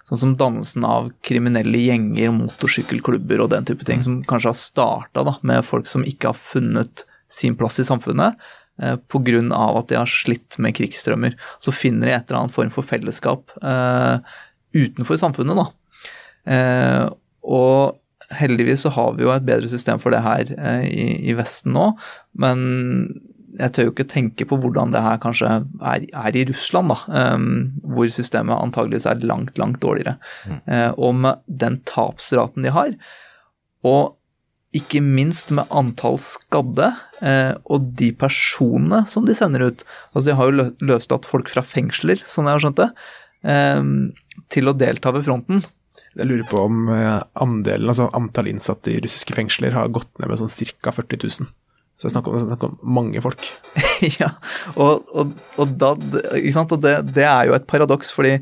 [0.09, 5.37] sånn som dannelsen av kriminelle gjenger, motorsykkelklubber og den type ting, som kanskje har starta
[5.47, 8.41] med folk som ikke har funnet sin plass i samfunnet
[8.83, 9.45] eh, pga.
[9.53, 11.37] at de har slitt med krigsstrømmer.
[11.61, 14.19] Så finner de et eller annet form for fellesskap eh,
[14.75, 15.69] utenfor samfunnet, da.
[16.51, 17.07] Eh,
[17.45, 18.00] og
[18.37, 21.75] heldigvis så har vi jo et bedre system for det her eh, i, i, Vesten
[21.77, 21.91] nå,
[22.39, 22.61] men
[23.59, 27.35] jeg tør jo ikke tenke på hvordan det her kanskje er, er i Russland, da,
[27.35, 27.49] um,
[27.83, 30.15] hvor systemet antageligvis er langt, langt dårligere.
[30.47, 30.61] Mm.
[30.71, 32.95] Uh, og med den tapsraten de har,
[33.83, 34.15] og
[34.77, 36.93] ikke minst med antall skadde
[37.27, 39.83] eh, og de personene som de sender ut.
[40.13, 42.89] Altså De har jo løslatt folk fra fengsler, sånn jeg har skjønt det,
[43.51, 43.91] um,
[44.55, 45.65] til å delta ved fronten.
[46.19, 50.33] Jeg lurer på om uh, andelen, altså antall innsatte i russiske fengsler har gått ned
[50.33, 50.51] med sånn
[50.83, 50.95] ca.
[50.97, 51.51] 40 000.
[52.01, 53.47] Så jeg snakker om, snakker om mange folk.
[54.23, 54.33] ja,
[54.73, 58.39] og, og, og, da, og det, det, er jo et paradoks, fordi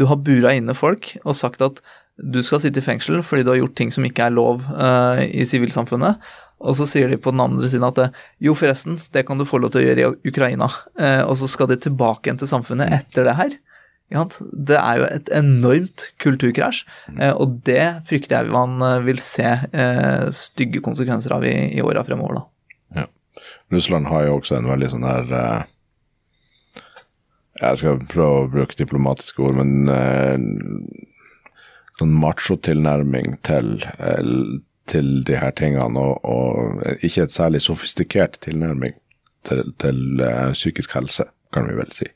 [0.00, 1.82] du har bura inne folk og sagt at
[2.16, 5.20] du skal sitte i fengsel fordi du har gjort ting som ikke er lov uh,
[5.20, 6.24] i sivilsamfunnet.
[6.62, 8.00] Og så sier de på den andre siden at
[8.40, 10.70] jo, forresten, det kan du få lov til å gjøre i Ukraina.
[10.96, 13.56] Uh, og så skal de tilbake igjen til samfunnet etter det her.
[14.10, 16.82] Det er jo et enormt kulturkrasj,
[17.16, 19.54] uh, og det frykter jeg man vil se
[20.36, 22.42] stygge konsekvenser av i, i åra fremover.
[22.42, 23.06] da.
[23.72, 25.62] Russland har jo også en veldig sånn uh,
[27.62, 29.88] Jeg skal prøve å bruke diplomatiske ord, men
[32.00, 33.76] sånn macho-tilnærming til,
[34.90, 38.96] til de her tingene, og, og ikke et særlig sofistikert tilnærming
[39.48, 40.24] til, til
[40.56, 42.08] psykisk helse, kan vi vel si.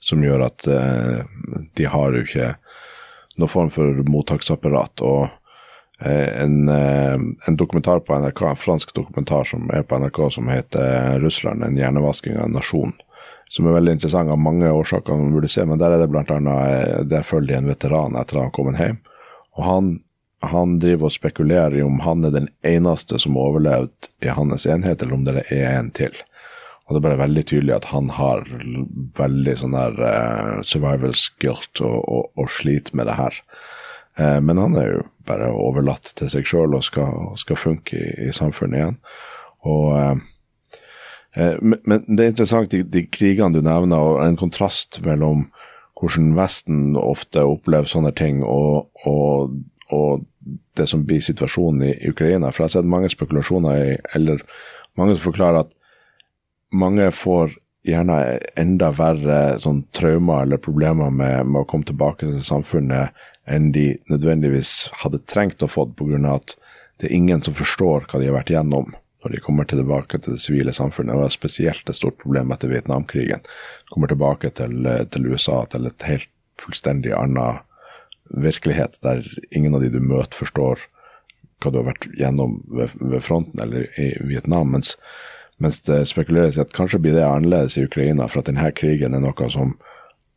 [0.00, 0.64] Som gjør at
[1.76, 2.54] de har jo ikke
[3.36, 5.02] noen form for mottaksapparat.
[5.04, 5.28] og
[6.02, 10.48] Eh, en, eh, en, dokumentar på NRK, en fransk dokumentar som er på NRK som
[10.48, 12.92] heter 'Russland en hjernevasking av en nasjon'.
[13.48, 16.30] Som er veldig interessant av mange årsaker man burde se, men der er det blant
[16.30, 18.98] annet eh, Der følger de en veteran etter at han kom hjem.
[19.58, 20.00] Og han,
[20.42, 24.66] han driver og spekulerer i om han er den eneste som har overlevd i hans
[24.66, 26.14] enhet, eller om det er en til.
[26.90, 28.42] Og det bare veldig tydelig at han har
[29.14, 33.38] veldig sånn der uh, survival guilt og, og, og sliter med det her.
[34.18, 38.10] Uh, men han er jo bare overlatt til seg sjøl og skal, skal, funke i,
[38.26, 38.98] i, samfunnet igjen.
[39.68, 40.22] Og, eh,
[41.36, 45.48] eh, men, men, det er interessant, de, de, krigene du nevner, og en kontrast mellom
[46.00, 49.58] hvordan Vesten ofte opplever sånne ting, og, og,
[49.92, 50.24] og
[50.78, 52.48] det som blir situasjonen i, i, Ukraina.
[52.50, 54.40] For jeg har sett mange spekulasjoner i, eller
[54.98, 55.76] mange som forklarer at
[56.72, 57.56] mange får
[57.86, 58.16] gjerne
[58.60, 63.16] enda verre sånn traumer eller problemer med, med, å komme tilbake til samfunnet
[63.50, 66.20] enn de nødvendigvis hadde trengt å få pga.
[66.34, 66.56] at
[67.00, 68.92] det er ingen som forstår hva de har vært gjennom
[69.24, 71.12] når de kommer tilbake til det sivile samfunnet.
[71.12, 73.42] Det var spesielt et stort problem etter Vietnamkrigen.
[73.92, 77.60] Kommer tilbake til, til USA, til et helt fullstendig annen
[78.30, 80.86] virkelighet, der ingen av de du møter, forstår
[81.60, 84.72] hva du har vært gjennom ved, ved fronten eller i Vietnam.
[84.72, 84.96] mens
[85.60, 89.16] mens det spekuleres i at kanskje blir det annerledes i Ukraina, for at denne krigen
[89.16, 89.76] er noe som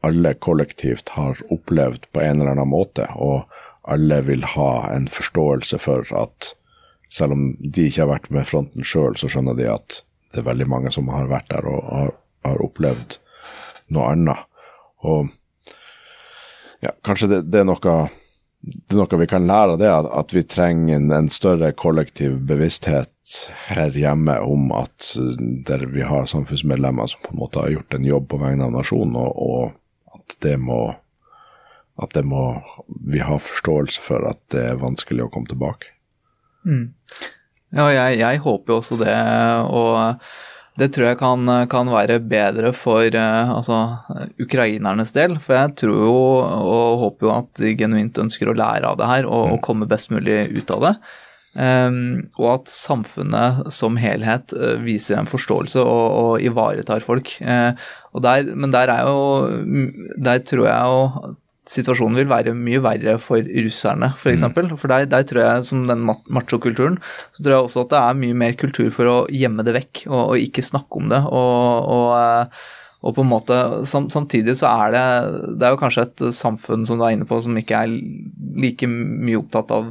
[0.03, 3.47] alle kollektivt har opplevd på en eller annen måte, og
[3.87, 6.53] alle vil ha en forståelse for at
[7.13, 10.01] selv om de ikke har vært med fronten sjøl, så skjønner de at
[10.33, 12.11] det er veldig mange som har vært der og har,
[12.43, 13.19] har opplevd
[13.93, 14.47] noe annet.
[15.05, 15.29] Og
[16.83, 17.97] ja, kanskje det, det er noe
[18.63, 23.33] det er noe vi kan lære av det, at vi trenger en, større kollektiv bevissthet
[23.67, 25.35] her hjemme om at uh,
[25.67, 28.75] der vi har samfunnsmedlemmer som på en måte har gjort en jobb på vegne av
[28.77, 30.81] nasjonen, og, og at det må
[32.01, 32.55] at det må
[33.05, 35.91] vi ha forståelse for at det er vanskelig å komme tilbake.
[36.65, 36.87] Mm.
[37.73, 39.13] Ja, jeg, jeg håper jo også det.
[39.69, 40.15] og
[40.79, 43.81] det tror jeg kan, kan være bedre for uh, altså,
[44.41, 45.35] ukrainernes del.
[45.43, 49.09] For jeg tror jo og håper jo at de genuint ønsker å lære av det
[49.11, 50.95] her og, og komme best mulig ut av det.
[51.53, 57.35] Um, og at samfunnet som helhet uh, viser en forståelse og, og ivaretar folk.
[57.45, 57.77] Uh,
[58.17, 59.19] og der, men der er jo
[60.17, 61.35] Der tror jeg jo
[61.69, 64.21] situasjonen vil være mye verre for russerne, f.eks.
[64.21, 64.69] For, eksempel.
[64.71, 64.79] mm.
[64.81, 66.99] for der, der, tror jeg, som den machokulturen,
[67.31, 70.05] så tror jeg også at det er mye mer kultur for å gjemme det vekk
[70.09, 71.21] og, og ikke snakke om det.
[71.23, 72.59] Og, og,
[73.03, 75.05] og på en måte, sam, Samtidig så er det
[75.59, 77.95] det er jo kanskje et samfunn som du er inne på, som ikke er
[78.59, 79.89] like mye opptatt av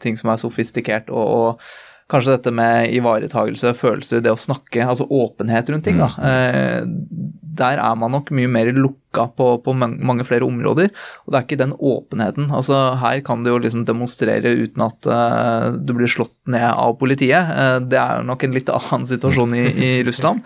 [0.00, 1.12] ting som er sofistikert.
[1.12, 1.70] og, og
[2.10, 5.98] kanskje dette med ivaretagelse, følelser, det å snakke, altså åpenhet rundt ting.
[6.02, 6.30] da, Mm.
[6.30, 7.26] eh,
[7.60, 10.88] Der er man nok mye mer lukka på, på mange flere områder.
[11.26, 12.46] Og det er ikke den åpenheten.
[12.54, 16.94] altså Her kan du jo liksom demonstrere uten at eh, du blir slått ned av
[16.96, 17.50] politiet.
[17.52, 20.40] Eh, det er nok en litt annen situasjon i, i Russland.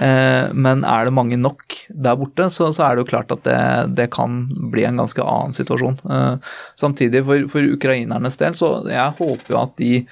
[0.00, 3.44] Eh, men er det mange nok der borte, så, så er det jo klart at
[3.46, 6.00] det, det kan bli en ganske annen situasjon.
[6.08, 6.36] Eh,
[6.74, 10.06] samtidig, for, for ukrainernes del, så jeg håper jo at de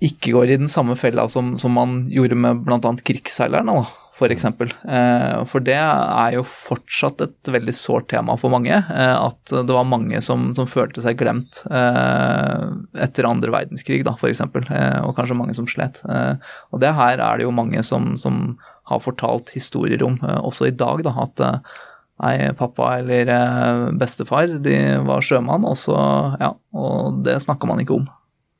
[0.00, 2.92] ikke går i den samme fella som, som man gjorde med bl.a.
[3.04, 3.74] krigsseilerne,
[4.16, 4.46] f.eks.
[4.56, 8.72] For, eh, for det er jo fortsatt et veldig sårt tema for mange.
[8.72, 12.64] Eh, at det var mange som, som følte seg glemt eh,
[13.04, 14.44] etter andre verdenskrig, da, f.eks.
[14.44, 16.00] Eh, og kanskje mange som slet.
[16.08, 16.34] Eh,
[16.72, 18.56] og det her er det jo mange som, som
[18.90, 21.78] har fortalt historier om, eh, også i dag, da, at eh,
[22.20, 23.30] Nei, pappa eller
[23.96, 24.74] bestefar de
[25.08, 25.94] var sjømann, og, så,
[26.36, 28.10] ja, og det snakker man ikke om.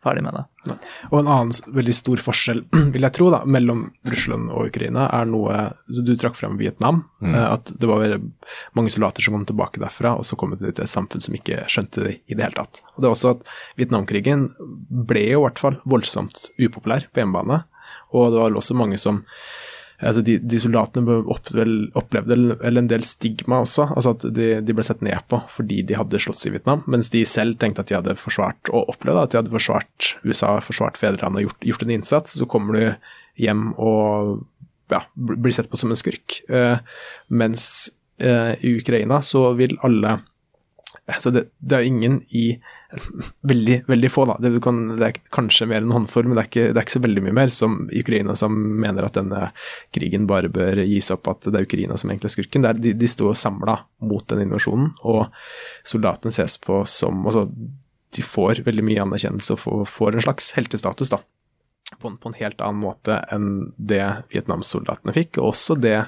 [0.01, 0.75] Ferdig med det.
[1.11, 2.63] Og en annen veldig stor forskjell,
[2.95, 7.03] vil jeg tro, da, mellom Russland og Ukraina, er noe så Du trakk frem Vietnam.
[7.21, 7.35] Mm.
[7.37, 8.17] At det var
[8.79, 11.67] mange soldater som kom tilbake derfra, og så kom det til et samfunn som ikke
[11.69, 12.81] skjønte det i det hele tatt.
[12.95, 13.45] Og det er også at
[13.81, 14.49] Vietnamkrigen
[15.11, 17.63] ble jo i hvert fall voldsomt upopulær på hjemmebane.
[18.17, 19.21] Og det var vel også mange som
[20.01, 24.85] altså de, de soldatene opplevde eller en del stigma også, altså at de, de ble
[24.87, 27.99] sett ned på fordi de hadde slåss i Vietnam, mens de selv tenkte at de
[27.99, 31.95] hadde forsvart, og opplevde at de hadde forsvart USA, forsvart fedrelandet og gjort, gjort en
[31.99, 32.39] innsats.
[32.39, 32.85] Så kommer du
[33.41, 34.41] hjem og
[34.91, 36.41] ja, blir sett på som en skurk.
[36.51, 36.81] Eh,
[37.29, 37.65] mens
[38.19, 40.19] eh, i Ukraina så vil alle
[41.11, 42.45] altså det, det er ingen i
[43.47, 44.37] Veldig, veldig få, da.
[44.43, 46.87] Det, kan, det er kanskje mer enn en håndfull, men det er, ikke, det er
[46.87, 49.43] ikke så veldig mye mer som Ukraina som mener at denne
[49.95, 52.67] krigen bare bør gis opp, at det er Ukraina som egentlig er skurken.
[52.67, 53.79] Er, de, de sto samla
[54.11, 55.29] mot den invasjonen, og
[55.87, 57.47] soldatene ses på som altså,
[58.11, 61.23] De får veldig mye anerkjennelse og får, en slags heltestatus, da.
[62.01, 64.03] På en, på en helt annen måte enn det
[64.35, 65.99] Vietnam-soldatene fikk, og også det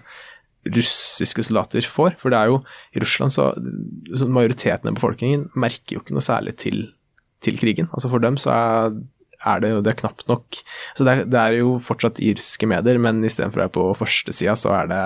[0.68, 2.16] russiske soldater får.
[2.20, 2.60] For det er jo
[2.94, 3.50] i Russland så,
[4.14, 6.84] så majoriteten av befolkningen merker jo ikke noe særlig til,
[7.42, 7.90] til krigen.
[7.92, 8.98] Altså for dem så er,
[9.54, 10.60] er det jo det er knapt nok
[10.94, 13.88] Så det er, det er jo fortsatt i russiske medier, men istedenfor å være på
[14.04, 15.02] førstesida, så er det,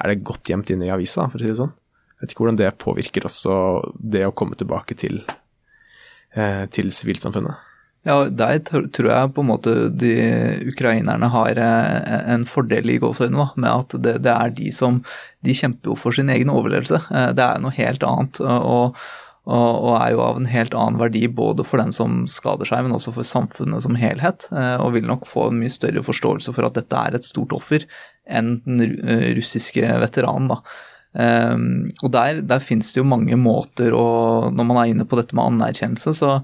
[0.00, 1.74] er det godt gjemt inne i avisa, for å si det sånn.
[2.16, 3.54] Jeg vet ikke hvordan det påvirker også
[4.00, 5.20] det å komme tilbake til,
[6.32, 7.65] eh, til sivilsamfunnet.
[8.06, 10.12] Ja, der tror jeg på en måte de
[10.70, 15.00] ukrainerne har eh, en fordel i gåseøynene, med at det, det er de som
[15.42, 17.00] De kjemper jo for sin egen overlevelse.
[17.10, 18.38] Eh, Det er noe helt annet.
[18.46, 18.94] Og,
[19.46, 22.86] og, og er jo av en helt annen verdi både for den som skader seg,
[22.86, 24.46] men også for samfunnet som helhet.
[24.54, 27.54] eh, Og vil nok få en mye større forståelse for at dette er et stort
[27.58, 27.86] offer
[28.26, 30.54] enn den eh, russiske veteranen.
[30.54, 30.62] da.
[31.16, 35.16] Um, og der, der finnes det jo mange måter å Når man er inne på
[35.16, 36.34] dette med anerkjennelse, så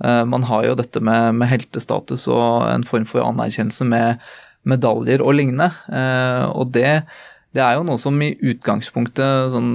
[0.00, 4.22] man har jo dette med, med heltestatus og en form for anerkjennelse med
[4.68, 5.70] medaljer og lignende.
[5.92, 7.02] Uh, og det,
[7.56, 9.74] det er jo noe som i utgangspunktet sånn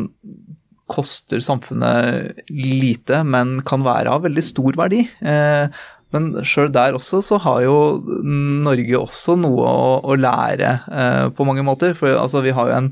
[0.89, 5.03] koster samfunnet lite, men kan være av veldig stor verdi.
[5.25, 5.69] Uh,
[6.13, 7.75] men sjøl der også så har jo
[8.23, 11.95] Norge også noe å, å lære eh, på mange måter.
[11.97, 12.91] For altså, vi har jo en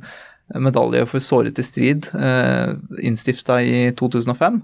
[0.66, 4.60] medalje for såret i strid, eh, innstifta i 2005.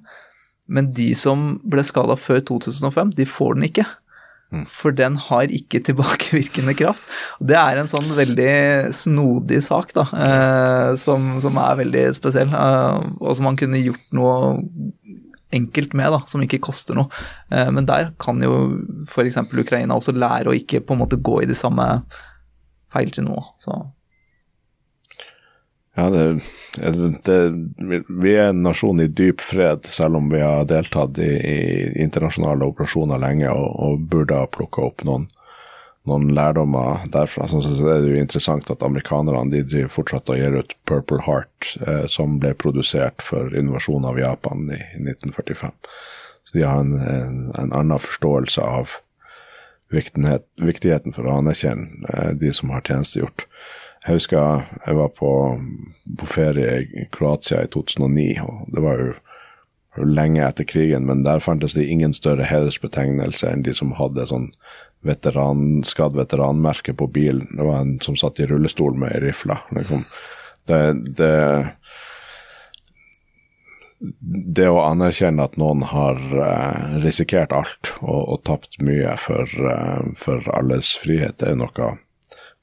[0.70, 3.86] Men de som ble skada før 2005, de får den ikke.
[4.70, 7.06] For den har ikke tilbakevirkende kraft.
[7.40, 12.54] Det er en sånn veldig snodig sak, da, eh, som, som er veldig spesiell.
[12.54, 14.56] Eh, og som man kunne gjort noe
[15.56, 17.10] enkelt med, da, som ikke koster noe.
[17.54, 18.58] Eh, men der kan jo
[19.06, 19.42] f.eks.
[19.50, 21.88] Ukraina også lære å ikke på en måte gå i de samme
[22.94, 23.46] feiltrinnene.
[26.00, 26.40] Så
[26.82, 31.18] Ja, det, det, vi er en nasjon i dyp fred, selv om vi har deltatt
[31.18, 31.58] i, i
[32.04, 35.26] internasjonale operasjoner lenge og, og burde ha plukka opp noen,
[36.08, 37.50] noen lærdommer derfra.
[37.50, 41.24] Sånn sett er det jo interessant at amerikanerne de driver fortsatt og gir ut Purple
[41.26, 45.76] Heart, eh, som ble produsert for invasjonen av Japan i, i 1945.
[46.46, 48.96] Så de har en, en, en annen forståelse av
[49.94, 53.50] viktighet, viktigheten for å anerkjenne eh, de som har tjenestegjort.
[54.06, 55.32] Jeg husker jeg var på,
[56.20, 61.42] på ferie i Kroatia i 2009, og det var jo lenge etter krigen, men der
[61.44, 64.52] fantes det ingen større hedersbetegnelse enn de som hadde sånn
[65.06, 67.48] veteran, skadd veteranmerke på bilen.
[67.56, 69.58] Det var en som satt i rullestol med ei rifle.
[69.76, 70.04] Liksom.
[70.70, 70.80] Det,
[71.20, 71.34] det,
[74.60, 80.12] det å anerkjenne at noen har eh, risikert alt og, og tapt mye for, eh,
[80.20, 81.96] for alles frihet, det er noe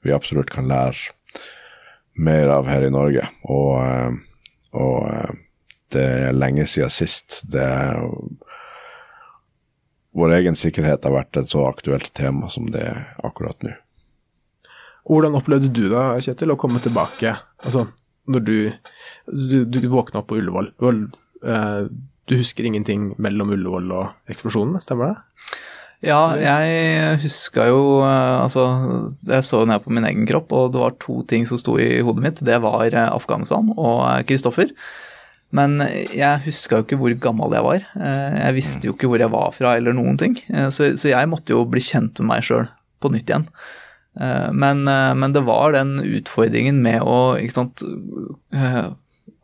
[0.05, 1.16] vi absolutt kan lære
[2.17, 3.23] mer av her i Norge.
[3.47, 4.13] Og, eh,
[4.77, 5.39] og eh,
[5.93, 7.41] det er lenge siden sist.
[7.51, 8.03] Det er
[10.17, 13.75] Vår egen sikkerhet har vært et så aktuelt tema som det er akkurat nå.
[15.05, 17.35] Hvordan opplevde du da, Kjetil, å komme tilbake?
[17.61, 17.83] Altså,
[18.25, 18.55] når du,
[19.29, 20.71] du, du våkna opp på Ullevål.
[20.81, 21.83] Eh,
[22.27, 25.36] du husker ingenting mellom Ullevål og eksplosjonene, stemmer det?
[26.05, 28.63] Ja, jeg huska jo Altså,
[29.25, 32.03] jeg så ned på min egen kropp, og det var to ting som sto i
[32.05, 32.45] hodet mitt.
[32.45, 34.73] Det var Afghanistan og Kristoffer.
[35.55, 35.79] Men
[36.11, 37.83] jeg huska jo ikke hvor gammel jeg var.
[37.95, 40.35] Eh, jeg visste jo ikke hvor jeg var fra eller noen ting.
[40.51, 42.67] Eh, så, så jeg måtte jo bli kjent med meg sjøl
[43.03, 43.47] på nytt igjen.
[44.19, 47.85] Eh, men, men, det var den utfordringen med å ikke sant,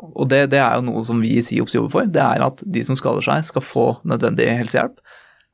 [0.04, 2.12] Og det, det, er jo noe som vi i SIOPS jobber for.
[2.12, 5.00] Det er at de som skader seg, skal få nødvendig helsehjelp.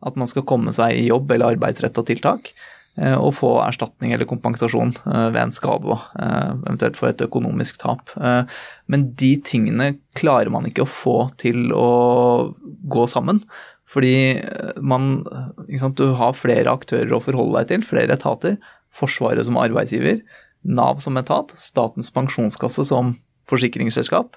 [0.06, 2.54] At man skal komme seg i jobb eller arbeidsretta tiltak.
[3.00, 7.80] Eh, og få erstatning eller kompensasjon eh, ved en skade, eh, eventuelt for et økonomisk
[7.80, 8.12] tap.
[8.90, 12.52] Men de tingene klarer man ikke å få til å
[12.90, 13.44] gå sammen.
[13.90, 14.38] Fordi
[14.86, 15.24] man,
[15.82, 18.60] sant, du har flere aktører å forholde deg til, flere etater.
[18.94, 20.22] Forsvaret som arbeidsgiver,
[20.68, 23.16] Nav som etat, Statens pensjonskasse som
[23.50, 24.36] forsikringsselskap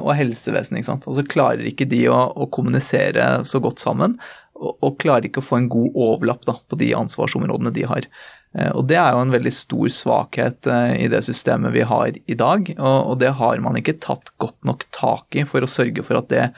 [0.00, 1.06] og helsevesenet.
[1.06, 4.16] Og så klarer ikke de å, å kommunisere så godt sammen
[4.58, 8.08] og, klarer ikke å få en god overlapp da, på de ansvarsområdene de har.
[8.56, 12.16] Eh, og Det er jo en veldig stor svakhet eh, i det systemet vi har
[12.16, 12.72] i dag.
[12.78, 16.30] Og, det har man ikke tatt godt nok tak i for å sørge for at
[16.32, 16.48] det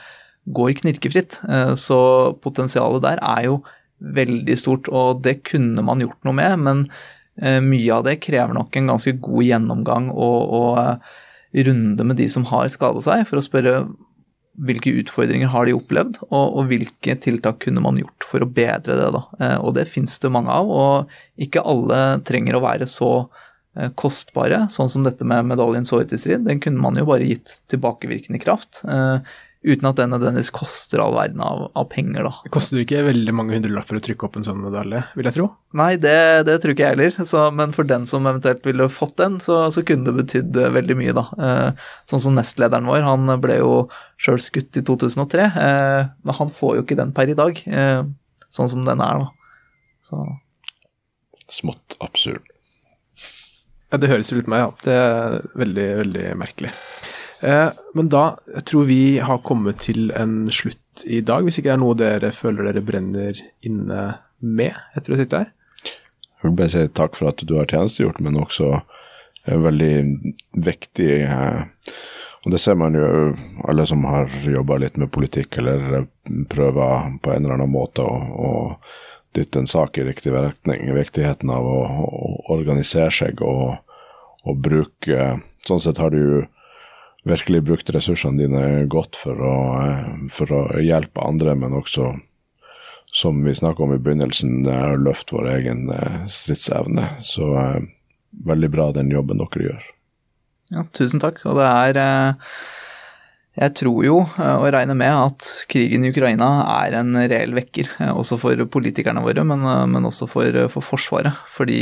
[0.51, 1.41] går knirkefritt.
[1.47, 2.01] Eh, så
[2.43, 3.61] potensialet der er jo
[4.01, 6.61] veldig stort, og det kunne man gjort noe med.
[6.65, 6.87] Men
[7.41, 12.43] mye av det krever nok en ganske god gjennomgang og, og runde med de som
[12.49, 13.75] har skadet seg, for å spørre
[14.59, 18.97] hvilke utfordringer har de opplevd, og, og, hvilke tiltak kunne man gjort for å bedre
[18.99, 19.07] det.
[19.15, 19.21] Da.
[19.39, 23.11] Eh, og det finnes det mange av, og ikke alle trenger å være så
[23.77, 26.11] eh, kostbare, sånn som dette med medaljen såret.
[26.11, 28.83] Den kunne man jo bare gitt tilbakevirkende kraft.
[29.61, 32.31] Uten at det nødvendigvis koster all verden av, av penger, da.
[32.47, 35.35] Det koster jo ikke veldig mange hundrelapper å trykke opp en sånn medalje, vil jeg
[35.35, 35.45] tro?
[35.77, 36.15] Nei, det,
[36.47, 39.59] det tror ikke jeg heller, så, men for den som eventuelt ville fått den, så,
[39.73, 41.25] så kunne det betydd eh, veldig mye, da.
[41.37, 43.75] Eh, sånn som nestlederen vår, han ble jo
[44.21, 48.01] sjøl skutt i 2003, eh, men han får jo ikke den per i dag, eh,
[48.49, 49.59] sånn som den er, da.
[50.09, 50.23] Så.
[51.53, 52.49] Smått absurd.
[53.91, 54.73] Ja, det høres ut på meg, ja.
[54.87, 56.73] Det er veldig, veldig merkelig.
[57.41, 61.71] Eh, men da jeg tror vi har kommet til en slutt i dag, hvis ikke
[61.71, 64.03] det er noe dere føler dere brenner inne
[64.41, 65.51] med etter å sitte her?
[66.41, 68.79] Jeg vil bare si takk for at du har tjenestegjort, men også
[69.45, 69.93] veldig
[70.61, 71.61] viktig eh,
[72.41, 73.05] og det ser man jo
[73.69, 76.07] alle som har jobba litt med politikk eller
[76.49, 78.51] prøver på en eller annen måte å, å
[79.37, 80.87] dytte en sak i riktig retning.
[80.95, 83.77] Viktigheten av å, å organisere seg og,
[84.43, 86.37] og bruke Sånn sett har du jo
[87.27, 92.11] virkelig brukt ressursene dine godt for å, eh, for å hjelpe andre, men også,
[93.11, 97.07] som vi snakka om i begynnelsen, å løfte vår egen eh, stridsevne.
[97.21, 97.81] Så eh,
[98.47, 99.89] veldig bra den jobben dere gjør.
[100.71, 101.43] Ja, tusen takk.
[101.45, 101.99] Og det er
[103.59, 106.47] Jeg tror jo og regner med at krigen i Ukraina
[106.85, 111.35] er en reell vekker, også for politikerne våre, men, men også for, for Forsvaret.
[111.51, 111.81] Fordi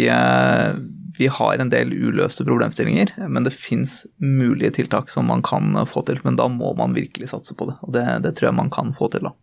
[1.20, 6.02] vi har en del uløste problemstillinger, men det fins mulige tiltak som man kan få
[6.08, 6.18] til.
[6.26, 8.96] Men da må man virkelig satse på det, og det, det tror jeg man kan
[8.98, 9.36] få til da.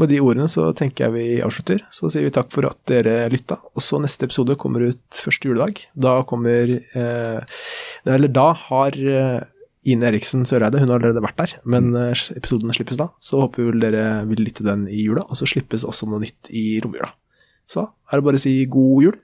[0.00, 1.82] Med de ordene så tenker jeg vi avslutter.
[1.92, 3.58] Så sier vi takk for at dere lytta.
[3.76, 5.82] Og så neste episode kommer ut første juledag.
[5.92, 7.58] Da kommer eh,
[8.08, 9.42] Eller da har eh,
[9.90, 13.10] Ine Eriksen Søreide, hun har allerede vært der, men eh, episoden slippes da.
[13.22, 16.50] Så håper vi dere vil lytte den i jula, og så slippes også noe nytt
[16.54, 17.12] i romjula.
[17.70, 19.20] Så er det bare å si god jul.